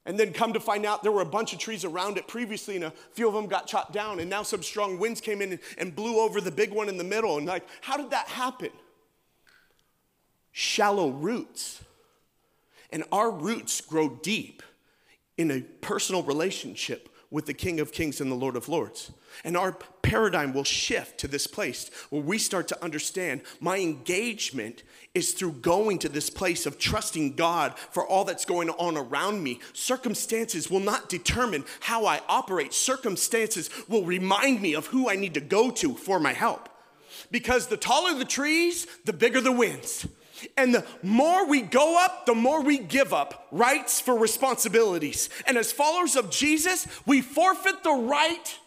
[0.06, 2.76] And then come to find out there were a bunch of trees around it previously,
[2.76, 5.58] and a few of them got chopped down, and now some strong winds came in
[5.76, 7.36] and, blew over the big one in the middle.
[7.38, 8.70] And like, how did that happen?
[10.52, 11.82] Shallow roots.
[12.90, 14.62] And our roots grow deep
[15.36, 19.10] in a personal relationship with the King of Kings and the Lord of Lords.
[19.44, 24.84] And our paradigm will shift to this place where we start to understand my engagement
[25.16, 29.42] is through going to this place of trusting God for all that's going on around
[29.42, 29.60] me.
[29.72, 35.32] Circumstances will not determine how I operate, circumstances will remind me of who I need
[35.32, 36.68] to go to for my help.
[37.30, 40.06] Because the taller the trees, the bigger the winds.
[40.54, 45.30] And the more we go up, the more we give up rights for responsibilities.
[45.46, 48.58] And as followers of Jesus, we forfeit the right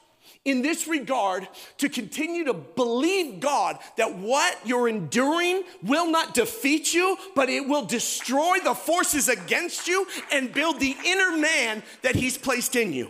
[0.45, 1.47] in this regard
[1.77, 7.67] to continue to believe God that what you're enduring will not defeat you, but it
[7.67, 12.93] will destroy the forces against you and build the inner man that He's placed in
[12.93, 13.09] you.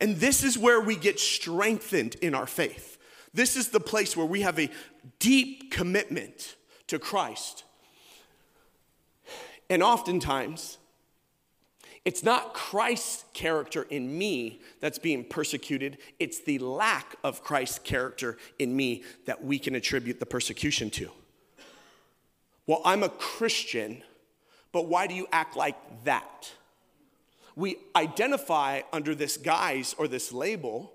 [0.00, 2.98] And this is where we get strengthened in our faith.
[3.34, 4.70] This is the place where we have a
[5.18, 7.64] deep commitment to Christ.
[9.68, 10.78] And oftentimes,
[12.04, 18.38] it's not Christ's character in me that's being persecuted, it's the lack of Christ's character
[18.58, 21.10] in me that we can attribute the persecution to.
[22.66, 24.02] Well, I'm a Christian,
[24.72, 26.52] but why do you act like that?
[27.54, 30.92] We identify under this guise or this label,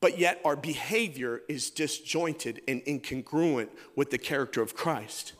[0.00, 5.32] but yet our behavior is disjointed and incongruent with the character of Christ.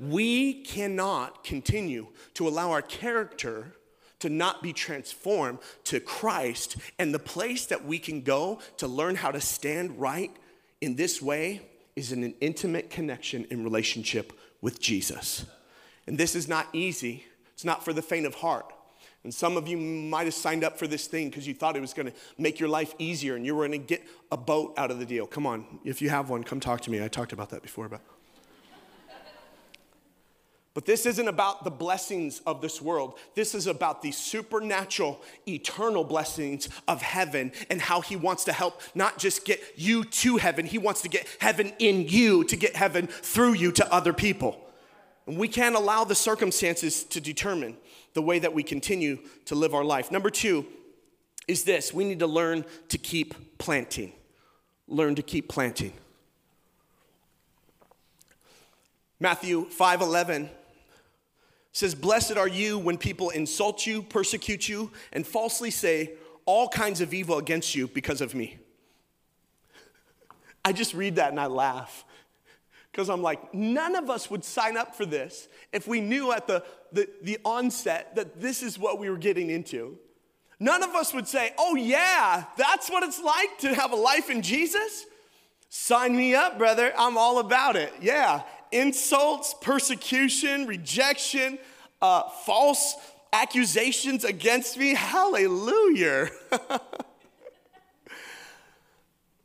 [0.00, 3.72] We cannot continue to allow our character
[4.20, 6.76] to not be transformed to Christ.
[6.98, 10.30] And the place that we can go to learn how to stand right
[10.80, 11.62] in this way
[11.94, 15.46] is in an intimate connection and relationship with Jesus.
[16.06, 18.72] And this is not easy, it's not for the faint of heart.
[19.24, 21.80] And some of you might have signed up for this thing because you thought it
[21.80, 24.74] was going to make your life easier and you were going to get a boat
[24.76, 25.26] out of the deal.
[25.26, 27.02] Come on, if you have one, come talk to me.
[27.02, 28.02] I talked about that before, but
[30.76, 33.18] But this isn't about the blessings of this world.
[33.34, 38.82] This is about the supernatural, eternal blessings of heaven and how He wants to help
[38.94, 42.76] not just get you to heaven, He wants to get heaven in you, to get
[42.76, 44.60] heaven through you to other people.
[45.26, 47.78] And we can't allow the circumstances to determine
[48.12, 50.12] the way that we continue to live our life.
[50.12, 50.66] Number two
[51.48, 54.12] is this we need to learn to keep planting.
[54.88, 55.94] Learn to keep planting.
[59.18, 60.50] Matthew 5 11
[61.76, 66.12] says, Blessed are you when people insult you, persecute you, and falsely say
[66.46, 68.56] all kinds of evil against you because of me.
[70.64, 72.06] I just read that and I laugh
[72.90, 76.46] because I'm like, none of us would sign up for this if we knew at
[76.46, 79.98] the, the, the onset that this is what we were getting into.
[80.58, 84.30] None of us would say, oh, yeah, that's what it's like to have a life
[84.30, 85.04] in Jesus.
[85.68, 86.94] Sign me up, brother.
[86.96, 87.92] I'm all about it.
[88.00, 91.58] Yeah insults, persecution, rejection,
[92.02, 92.96] uh, false
[93.32, 94.94] accusations against me.
[94.94, 96.28] Hallelujah.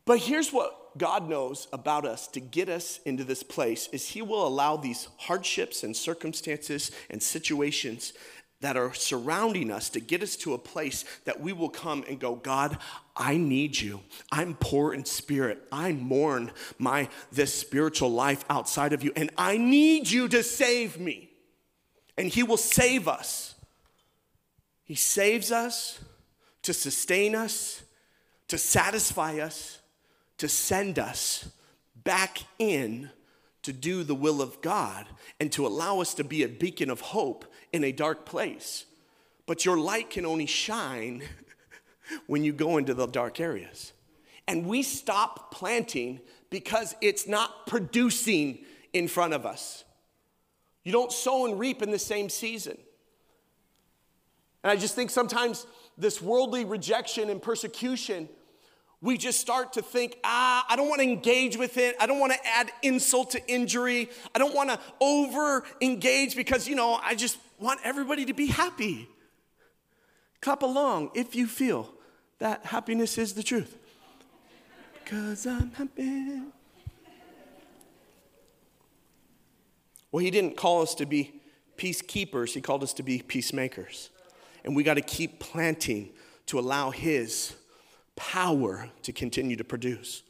[0.06, 4.22] but here's what God knows about us to get us into this place is he
[4.22, 8.14] will allow these hardships and circumstances and situations
[8.62, 12.20] that are surrounding us to get us to a place that we will come and
[12.20, 12.78] go, God,
[13.16, 14.02] I need you.
[14.32, 15.68] I'm poor in spirit.
[15.72, 21.00] I mourn my this spiritual life outside of you, and I need you to save
[21.00, 21.30] me.
[22.18, 23.56] And He will save us.
[24.84, 26.00] He saves us
[26.62, 27.82] to sustain us,
[28.48, 29.80] to satisfy us,
[30.38, 31.50] to send us
[32.04, 33.10] back in
[33.64, 35.06] to do the will of God
[35.40, 38.86] and to allow us to be a beacon of hope in a dark place.
[39.46, 41.24] But your light can only shine
[42.28, 43.94] when you go into the dark areas.
[44.48, 46.20] And we stop planting
[46.50, 48.60] because it's not producing
[48.94, 49.84] in front of us.
[50.84, 52.78] You don't sow and reap in the same season.
[54.64, 55.66] And I just think sometimes
[55.98, 58.28] this worldly rejection and persecution
[59.02, 61.96] we just start to think, ah, I don't want to engage with it.
[62.00, 64.10] I don't want to add insult to injury.
[64.36, 68.46] I don't want to over engage because, you know, I just want everybody to be
[68.46, 69.10] happy.
[70.40, 71.92] Clap along if you feel
[72.38, 73.76] that happiness is the truth.
[75.04, 76.42] Because I'm happy.
[80.12, 81.42] Well, he didn't call us to be
[81.78, 84.12] peacekeepers, he called us to be peacemakers.
[84.64, 86.10] And we got to keep planting
[86.48, 87.56] to allow his
[88.22, 90.22] power to continue to produce.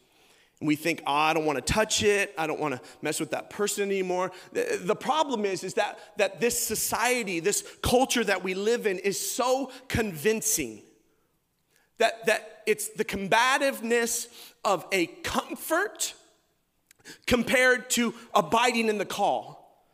[0.62, 2.34] And we think, oh, I don't want to touch it.
[2.38, 4.32] I don't want to mess with that person anymore.
[4.54, 9.19] The, problem is, is that, that this society, this culture that we live in is
[9.19, 10.84] so convincing
[11.97, 14.27] that, that it's the combativeness
[14.63, 16.13] of a comfort
[17.27, 19.86] compared to abiding in the call.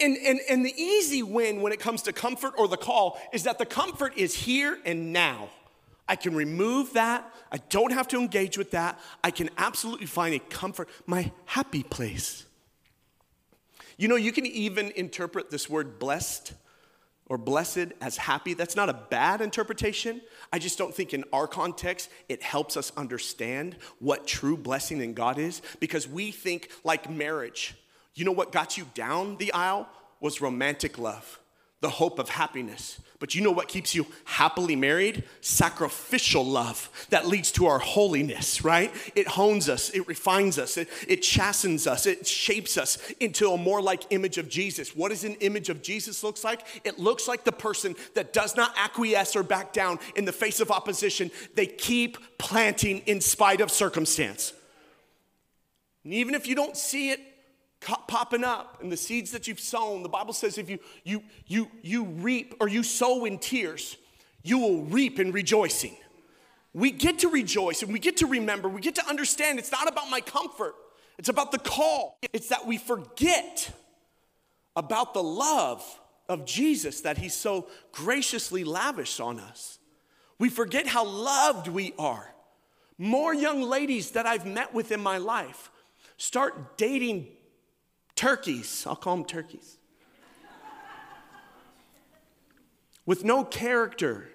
[0.00, 3.42] And, and, and the easy win when it comes to comfort or the call is
[3.42, 5.50] that the comfort is here and now.
[6.08, 7.32] I can remove that.
[7.50, 9.00] I don't have to engage with that.
[9.22, 12.44] I can absolutely find a comfort, my happy place.
[13.96, 16.52] You know, you can even interpret this word blessed
[17.26, 18.52] or blessed as happy.
[18.52, 20.20] That's not a bad interpretation.
[20.52, 25.14] I just don't think in our context it helps us understand what true blessing in
[25.14, 27.74] God is because we think like marriage.
[28.14, 29.88] You know what got you down the aisle
[30.20, 31.40] was romantic love
[31.84, 32.98] the hope of happiness.
[33.18, 35.22] But you know what keeps you happily married?
[35.42, 38.90] Sacrificial love that leads to our holiness, right?
[39.14, 43.58] It hones us, it refines us, it, it chastens us, it shapes us into a
[43.58, 44.96] more like image of Jesus.
[44.96, 46.66] What does an image of Jesus looks like?
[46.84, 50.58] It looks like the person that does not acquiesce or back down in the face
[50.58, 51.30] of opposition.
[51.54, 54.54] They keep planting in spite of circumstance.
[56.02, 57.20] And even if you don't see it
[57.84, 60.02] popping up and the seeds that you've sown.
[60.02, 63.96] The bible says if you you you you reap or you sow in tears
[64.44, 65.96] you will reap in rejoicing.
[66.74, 68.68] We get to rejoice and we get to remember.
[68.68, 70.74] We get to understand it's not about my comfort.
[71.18, 72.18] It's about the call.
[72.32, 73.70] It's that we forget
[74.76, 75.82] about the love
[76.28, 79.78] of jesus that he so graciously lavished on us.
[80.38, 82.34] We forget how loved we are.
[82.98, 85.70] More young ladies that i've met with in my life
[86.16, 87.28] start dating
[88.16, 88.84] turkeys.
[88.86, 89.78] I'll call them turkeys.
[93.06, 94.28] With no character,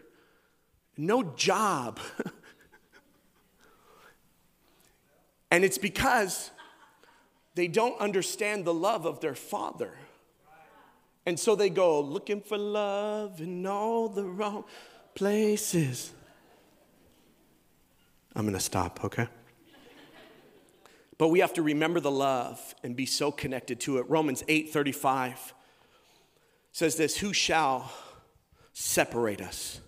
[0.95, 1.99] no job.
[5.51, 6.51] and it's because
[7.55, 9.93] they don't understand the love of their father.
[11.25, 14.65] And so they go looking for love in all the wrong
[15.15, 16.11] places.
[18.35, 19.27] I'm gonna stop, okay?
[21.19, 24.09] But we have to remember the love and be so connected to it.
[24.09, 25.53] Romans 8 35
[26.71, 27.91] says this Who shall
[28.73, 29.81] separate us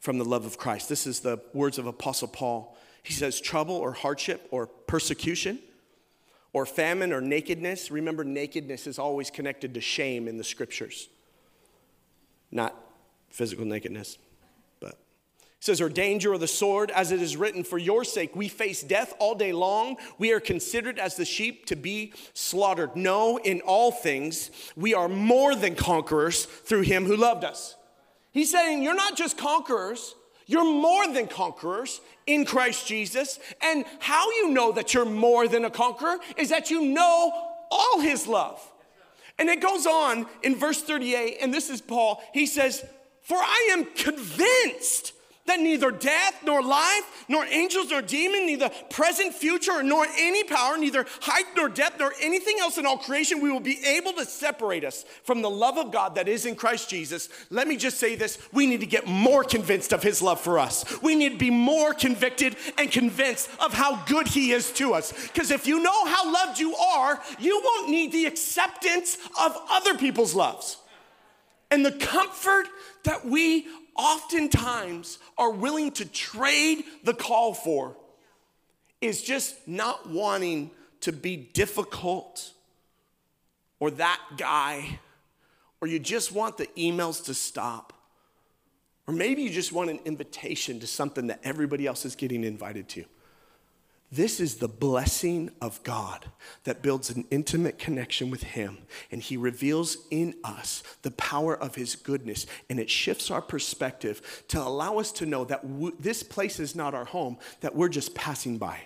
[0.00, 0.88] from the love of Christ?
[0.88, 2.76] This is the words of Apostle Paul.
[3.02, 5.58] He says, Trouble or hardship or persecution
[6.54, 7.90] or famine or nakedness.
[7.90, 11.10] Remember, nakedness is always connected to shame in the scriptures,
[12.50, 12.74] not
[13.28, 14.16] physical nakedness.
[15.60, 18.82] Says, or danger or the sword, as it is written, for your sake we face
[18.82, 19.96] death all day long.
[20.16, 22.94] We are considered as the sheep to be slaughtered.
[22.94, 27.76] No, in all things, we are more than conquerors through him who loved us.
[28.30, 30.14] He's saying, You're not just conquerors,
[30.46, 33.40] you're more than conquerors in Christ Jesus.
[33.60, 37.32] And how you know that you're more than a conqueror is that you know
[37.70, 38.60] all his love.
[39.38, 42.22] And it goes on in verse 38, and this is Paul.
[42.32, 42.84] He says,
[43.22, 45.12] For I am convinced
[45.48, 50.78] that neither death nor life, nor angels nor demon, neither present, future, nor any power,
[50.78, 54.24] neither height nor depth, nor anything else in all creation, we will be able to
[54.24, 57.28] separate us from the love of God that is in Christ Jesus.
[57.50, 60.58] Let me just say this we need to get more convinced of His love for
[60.58, 60.84] us.
[61.02, 65.12] We need to be more convicted and convinced of how good He is to us.
[65.28, 69.96] Because if you know how loved you are, you won't need the acceptance of other
[69.96, 70.76] people's loves.
[71.70, 72.66] And the comfort
[73.04, 73.66] that we
[73.98, 77.96] oftentimes are willing to trade the call for
[79.00, 80.70] is just not wanting
[81.00, 82.52] to be difficult
[83.80, 84.98] or that guy,
[85.80, 87.92] or you just want the emails to stop,
[89.06, 92.88] or maybe you just want an invitation to something that everybody else is getting invited
[92.88, 93.04] to.
[94.10, 96.24] This is the blessing of God
[96.64, 98.78] that builds an intimate connection with Him,
[99.10, 104.44] and He reveals in us the power of His goodness, and it shifts our perspective
[104.48, 107.90] to allow us to know that w- this place is not our home, that we're
[107.90, 108.80] just passing by.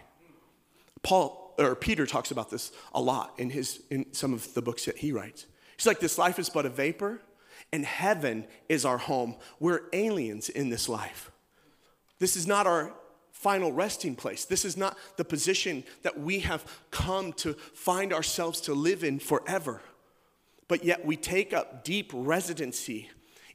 [1.05, 4.87] Paul or Peter talks about this a lot in his in some of the books
[4.87, 5.47] that he writes.
[5.77, 7.21] He's like, This life is but a vapor,
[7.73, 9.37] and heaven is our home.
[9.61, 11.31] We're aliens in this life.
[12.19, 12.93] This is not our
[13.43, 14.45] final resting place.
[14.45, 19.19] This is not the position that we have come to find ourselves to live in
[19.19, 19.83] forever.
[20.69, 23.11] But yet we take up deep residency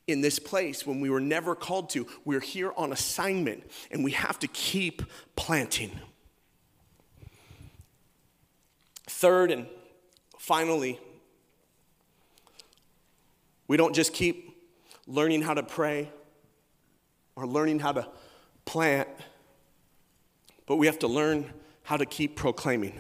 [0.06, 2.06] in this place when we were never called to.
[2.26, 5.04] We're here on assignment and we have to keep
[5.38, 5.98] planting.
[9.10, 9.68] Third and
[10.38, 11.00] finally,
[13.70, 14.68] we don't just keep
[15.08, 16.12] learning how to pray
[17.38, 18.08] or learning how to
[18.66, 19.08] plant
[20.68, 21.52] but we have to learn
[21.84, 23.00] how to keep proclaiming.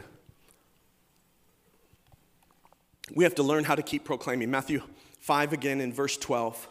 [3.13, 4.49] We have to learn how to keep proclaiming.
[4.49, 4.81] Matthew
[5.19, 6.67] 5 again in verse 12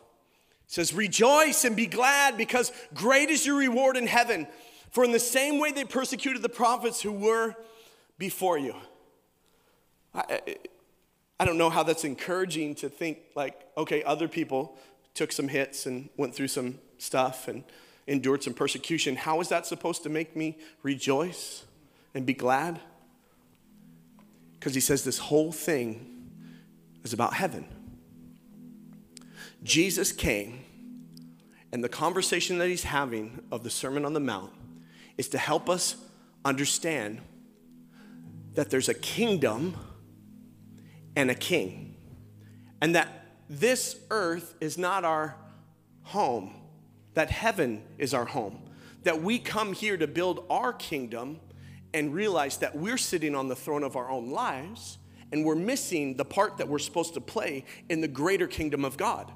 [0.67, 4.47] says, Rejoice and be glad because great is your reward in heaven.
[4.91, 7.55] For in the same way they persecuted the prophets who were
[8.19, 8.75] before you.
[10.15, 10.41] I,
[11.39, 14.79] I don't know how that's encouraging to think like, okay, other people
[15.13, 17.63] took some hits and went through some stuff and
[18.07, 19.17] endured some persecution.
[19.17, 21.65] How is that supposed to make me rejoice
[22.15, 22.81] and be glad?
[24.55, 26.31] Because he says this whole thing
[27.03, 27.67] is about heaven.
[29.63, 30.61] Jesus came,
[31.73, 34.53] and the conversation that he's having of the Sermon on the Mount
[35.19, 35.97] is to help us
[36.45, 37.21] understand
[38.55, 39.77] that there's a kingdom
[41.17, 41.97] and a king,
[42.81, 43.09] and that
[43.49, 45.37] this earth is not our
[46.03, 46.55] home
[47.17, 48.59] that heaven is our home,
[49.03, 51.41] that we come here to build our kingdom
[51.95, 54.99] and realize that we're sitting on the throne of our own lives
[55.33, 58.99] and we're missing the part that we're supposed to play in the greater kingdom of
[58.99, 59.33] God.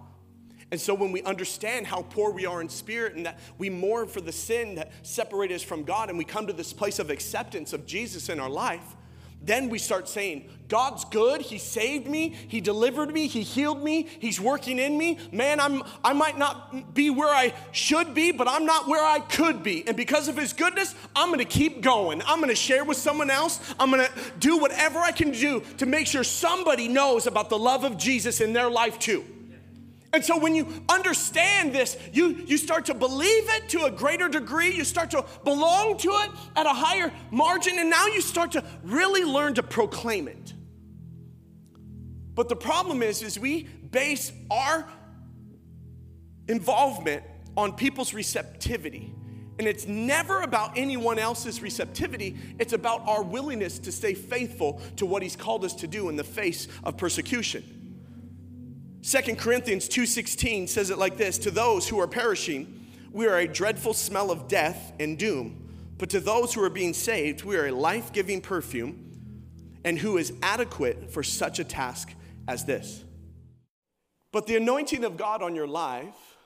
[0.70, 4.08] And so when we understand how poor we are in spirit and that we mourn
[4.08, 7.08] for the sin that separated us from God and we come to this place of
[7.08, 8.94] acceptance of Jesus in our life,
[9.42, 11.40] then we start saying, God's good.
[11.40, 12.28] He saved me.
[12.28, 13.26] He delivered me.
[13.26, 14.06] He healed me.
[14.20, 15.18] He's working in me.
[15.32, 19.18] Man, I'm, I might not be where I should be, but I'm not where I
[19.18, 19.86] could be.
[19.88, 22.22] And because of His goodness, I'm going to keep going.
[22.26, 23.74] I'm going to share with someone else.
[23.80, 27.58] I'm going to do whatever I can do to make sure somebody knows about the
[27.58, 29.24] love of Jesus in their life too.
[30.12, 34.28] And so when you understand this, you, you start to believe it to a greater
[34.28, 34.72] degree.
[34.72, 37.78] You start to belong to it at a higher margin.
[37.78, 40.54] And now you start to really learn to proclaim it.
[42.34, 44.88] But the problem is, is we base our
[46.48, 47.22] involvement
[47.56, 49.14] on people's receptivity.
[49.60, 52.36] And it's never about anyone else's receptivity.
[52.58, 56.16] It's about our willingness to stay faithful to what he's called us to do in
[56.16, 57.79] the face of persecution.
[59.02, 63.48] Second Corinthians 2:16 says it like this, to those who are perishing, we are a
[63.48, 67.66] dreadful smell of death and doom, but to those who are being saved, we are
[67.66, 69.06] a life-giving perfume
[69.84, 72.14] and who is adequate for such a task
[72.46, 73.04] as this.
[74.32, 76.36] But the anointing of God on your life,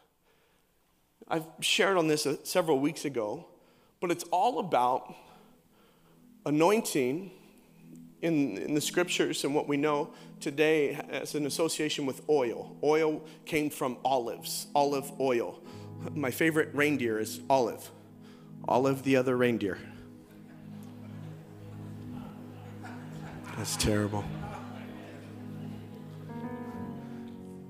[1.29, 3.47] I've shared on this uh, several weeks ago,
[4.01, 5.15] but it's all about
[6.47, 7.33] anointing
[8.25, 10.09] in, in the scriptures and what we know
[10.41, 12.75] today as an association with oil.
[12.83, 15.63] Oil came from olives, olive oil.
[16.15, 17.91] My favorite reindeer is Olive.
[18.67, 19.79] Olive the other reindeer.
[23.59, 24.25] That's terrible.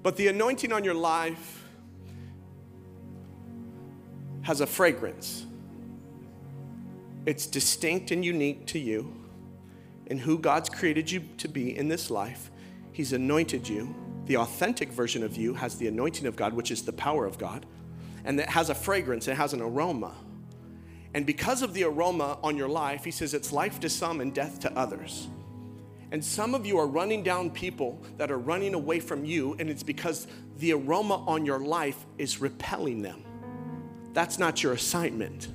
[0.04, 1.64] But the anointing on your life
[4.42, 5.46] has a fragrance.
[7.26, 9.23] It's distinct and unique to you
[10.08, 12.50] and who God's created you to be in this life.
[12.92, 13.94] He's anointed you.
[14.26, 17.38] The authentic version of you has the anointing of God, which is the power of
[17.38, 17.66] God,
[18.24, 20.14] and that has a fragrance, it has an aroma.
[21.12, 24.34] And because of the aroma on your life, he says it's life to some and
[24.34, 25.28] death to others.
[26.10, 29.68] And some of you are running down people that are running away from you, and
[29.68, 30.26] it's because
[30.58, 33.24] the aroma on your life is repelling them.
[34.12, 35.48] That's not your assignment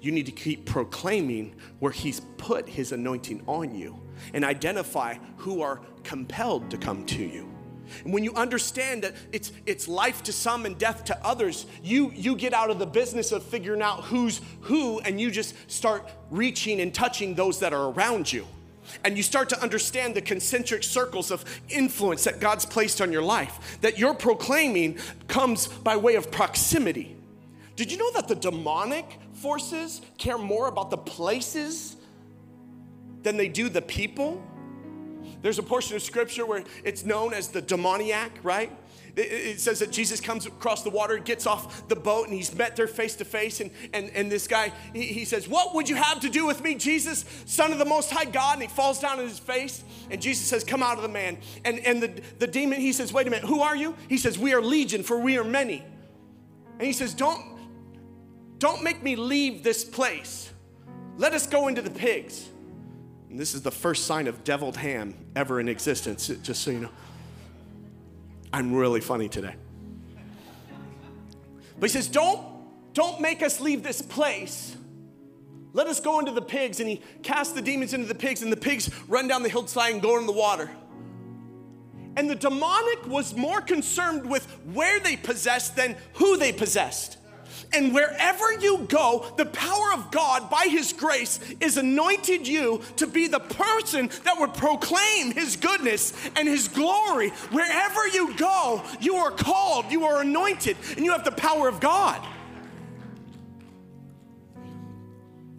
[0.00, 4.00] you need to keep proclaiming where He's put His anointing on you
[4.34, 7.50] and identify who are compelled to come to you.
[8.04, 12.12] And when you understand that it's, it's life to some and death to others, you,
[12.14, 16.08] you get out of the business of figuring out who's who and you just start
[16.30, 18.46] reaching and touching those that are around you.
[19.04, 23.22] And you start to understand the concentric circles of influence that God's placed on your
[23.22, 24.98] life, that your proclaiming
[25.28, 27.16] comes by way of proximity.
[27.76, 31.96] Did you know that the demonic forces care more about the places
[33.22, 34.42] than they do the people?
[35.42, 38.70] There's a portion of scripture where it's known as the demoniac, right?
[39.16, 42.76] It, says that Jesus comes across the water, gets off the boat, and he's met
[42.76, 43.60] there face to face.
[43.60, 46.62] And, and, and this guy, he, he says, What would you have to do with
[46.62, 48.54] me, Jesus, Son of the Most High God?
[48.54, 49.82] And he falls down on his face.
[50.10, 51.38] And Jesus says, Come out of the man.
[51.64, 53.96] And, and the, the demon, he says, Wait a minute, who are you?
[54.08, 55.84] He says, We are legion, for we are many.
[56.78, 57.44] And he says, Don't
[58.60, 60.52] don't make me leave this place.
[61.16, 62.48] Let us go into the pigs.
[63.30, 66.80] And this is the first sign of deviled ham ever in existence, just so you
[66.80, 66.90] know.
[68.52, 69.54] I'm really funny today.
[71.78, 72.44] But he says, Don't,
[72.92, 74.76] don't make us leave this place.
[75.72, 76.80] Let us go into the pigs.
[76.80, 79.92] And he casts the demons into the pigs, and the pigs run down the hillside
[79.94, 80.70] and go in the water.
[82.16, 84.44] And the demonic was more concerned with
[84.74, 87.16] where they possessed than who they possessed.
[87.72, 93.06] And wherever you go, the power of God, by His grace, is anointed you to
[93.06, 97.30] be the person that would proclaim His goodness and His glory.
[97.50, 101.78] Wherever you go, you are called, you are anointed, and you have the power of
[101.78, 102.26] God.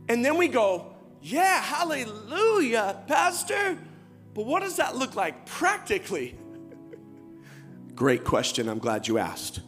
[0.09, 3.77] And then we go, yeah, hallelujah, Pastor.
[4.33, 6.37] But what does that look like practically?
[7.95, 8.67] Great question.
[8.67, 9.61] I'm glad you asked.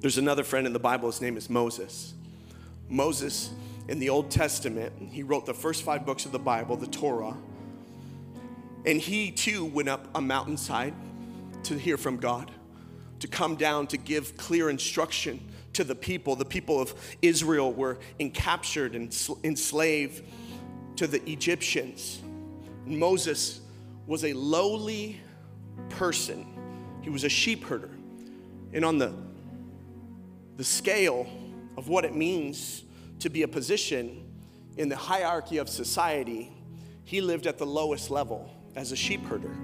[0.00, 2.14] There's another friend in the Bible, his name is Moses.
[2.88, 3.50] Moses,
[3.88, 7.36] in the Old Testament, he wrote the first five books of the Bible, the Torah.
[8.86, 10.94] And he too went up a mountainside
[11.64, 12.52] to hear from God,
[13.18, 15.40] to come down to give clear instruction
[15.72, 16.36] to the people.
[16.36, 17.98] The people of Israel were
[18.32, 20.22] captured and enslaved
[20.94, 22.22] to the Egyptians.
[22.86, 23.60] Moses
[24.06, 25.20] was a lowly
[25.88, 26.46] person,
[27.02, 27.90] he was a sheep herder.
[28.72, 29.27] And on the
[30.58, 31.26] the scale
[31.76, 32.82] of what it means
[33.20, 34.24] to be a position
[34.76, 36.52] in the hierarchy of society,
[37.04, 39.56] he lived at the lowest level as a sheep herder.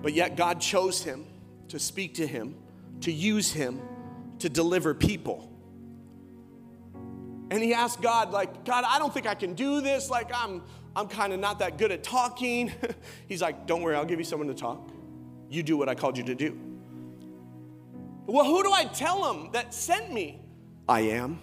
[0.00, 1.26] But yet, God chose him
[1.68, 2.56] to speak to him,
[3.02, 3.80] to use him
[4.38, 5.52] to deliver people.
[7.50, 10.08] And he asked God, like, God, I don't think I can do this.
[10.08, 10.62] Like, I'm,
[10.96, 12.72] I'm kind of not that good at talking.
[13.28, 14.90] He's like, Don't worry, I'll give you someone to talk.
[15.50, 16.67] You do what I called you to do.
[18.28, 20.42] Well, who do I tell him that sent me?
[20.86, 21.40] I am.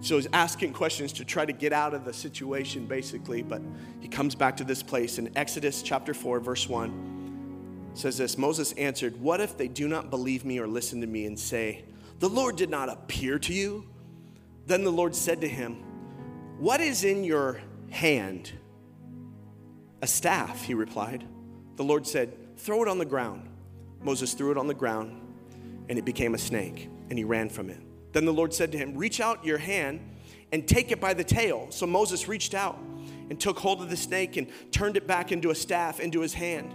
[0.00, 3.40] So he's asking questions to try to get out of the situation, basically.
[3.42, 3.62] But
[4.00, 7.90] he comes back to this place in Exodus chapter 4, verse 1.
[7.94, 11.24] Says this Moses answered, What if they do not believe me or listen to me
[11.24, 11.86] and say,
[12.18, 13.88] The Lord did not appear to you?
[14.66, 15.76] Then the Lord said to him,
[16.58, 18.52] What is in your hand?
[20.02, 21.26] A staff, he replied.
[21.76, 23.45] The Lord said, Throw it on the ground.
[24.06, 25.20] Moses threw it on the ground,
[25.88, 27.80] and it became a snake, and he ran from it.
[28.12, 30.00] Then the Lord said to him, Reach out your hand
[30.52, 31.66] and take it by the tail.
[31.70, 32.78] So Moses reached out
[33.28, 36.34] and took hold of the snake and turned it back into a staff into his
[36.34, 36.72] hand.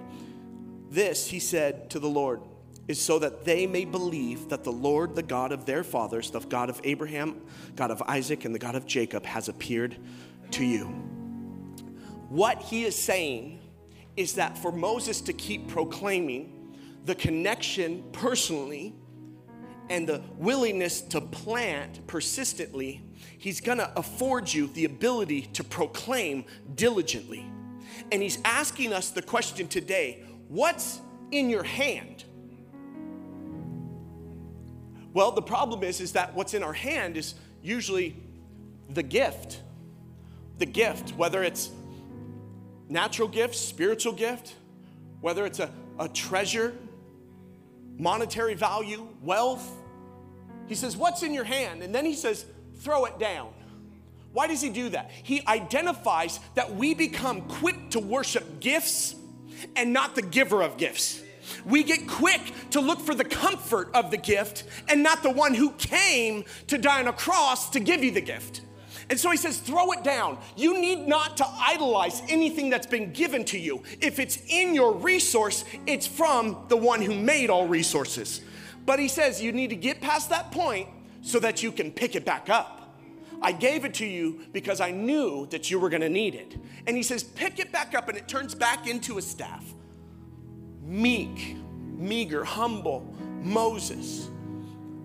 [0.90, 2.42] This, he said to the Lord,
[2.90, 6.42] is so that they may believe that the Lord, the God of their fathers, the
[6.42, 7.42] God of Abraham,
[7.78, 9.96] God of Isaac, and the God of Jacob, has appeared
[10.52, 10.88] to you.
[12.28, 13.62] What he is saying
[14.18, 16.58] is that for Moses to keep proclaiming
[17.06, 18.96] the connection personally
[19.90, 23.02] and the willingness to plant persistently,
[23.38, 26.46] he's gonna afford you the ability to proclaim
[26.76, 27.46] diligently.
[28.12, 32.26] And he's asking us the question today what's in your hand?
[35.14, 38.16] Well, the problem is, is that what's in our hand is usually
[38.90, 39.62] the gift.
[40.58, 41.70] The gift, whether it's
[42.88, 44.56] natural gift, spiritual gift,
[45.22, 46.76] whether it's a, a treasure,
[48.02, 49.70] monetary value, wealth.
[50.68, 51.84] He says, What's in your hand?
[51.84, 52.46] And then he says,
[52.80, 53.54] Throw it down.
[54.34, 55.12] Why does he do that?
[55.12, 59.16] He identifies that we become quick to worship gifts
[59.76, 61.22] and not the giver of gifts.
[61.66, 62.42] We get quick
[62.72, 66.78] to look for the comfort of the gift and not the one who came to
[66.78, 68.62] die on a cross to give you the gift.
[69.12, 70.38] And so he says, throw it down.
[70.56, 73.84] You need not to idolize anything that's been given to you.
[74.00, 78.40] If it's in your resource, it's from the one who made all resources.
[78.86, 80.88] But he says, you need to get past that point
[81.22, 82.96] so that you can pick it back up.
[83.42, 86.56] I gave it to you because I knew that you were gonna need it.
[86.88, 89.66] And he says, pick it back up, and it turns back into a staff.
[90.82, 91.58] Meek,
[91.98, 94.31] meager, humble Moses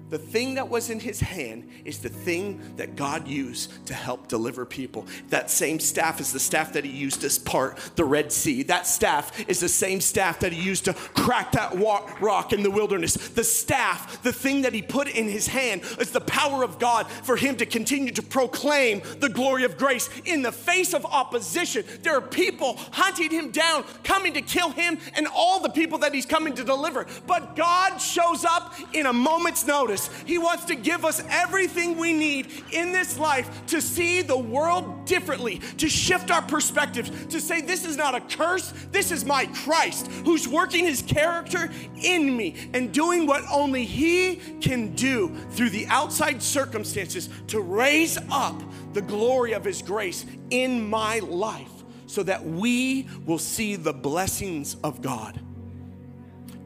[0.08, 4.28] the thing that was in his hand is the thing that God used to help
[4.28, 5.06] deliver people.
[5.30, 8.62] That same staff is the staff that he used to part the Red Sea.
[8.62, 11.74] That staff is the same staff that he used to crack that
[12.20, 13.14] rock in the wilderness.
[13.14, 17.08] The staff, the thing that he put in his hand, is the power of God
[17.08, 21.84] for him to continue to proclaim the glory of grace in the face of opposition.
[22.02, 26.14] There are people hunting him down, coming to kill him, and all the people that
[26.14, 27.06] he's coming to deliver.
[27.26, 29.95] But God shows up in a moment's notice
[30.26, 35.04] he wants to give us everything we need in this life to see the world
[35.06, 39.46] differently, to shift our perspectives, to say, This is not a curse, this is my
[39.46, 41.70] Christ who's working his character
[42.02, 48.18] in me and doing what only he can do through the outside circumstances to raise
[48.30, 51.70] up the glory of his grace in my life
[52.06, 55.40] so that we will see the blessings of God.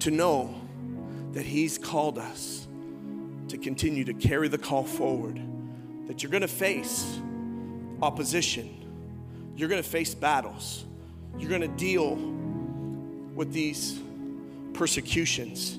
[0.01, 0.55] To know
[1.33, 2.60] that He's called us
[3.51, 5.41] to continue to carry the call forward.
[6.07, 7.21] That you're gonna face
[8.03, 10.85] opposition, you're gonna face battles,
[11.39, 12.17] you're gonna deal
[13.35, 14.01] with these
[14.73, 15.79] persecutions.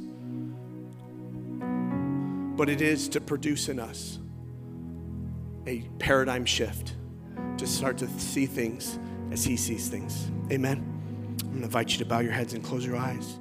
[2.56, 4.20] But it is to produce in us
[5.68, 6.94] a paradigm shift
[7.58, 9.00] to start to see things
[9.32, 10.30] as He sees things.
[10.52, 10.84] Amen.
[11.42, 13.41] I'm gonna invite you to bow your heads and close your eyes.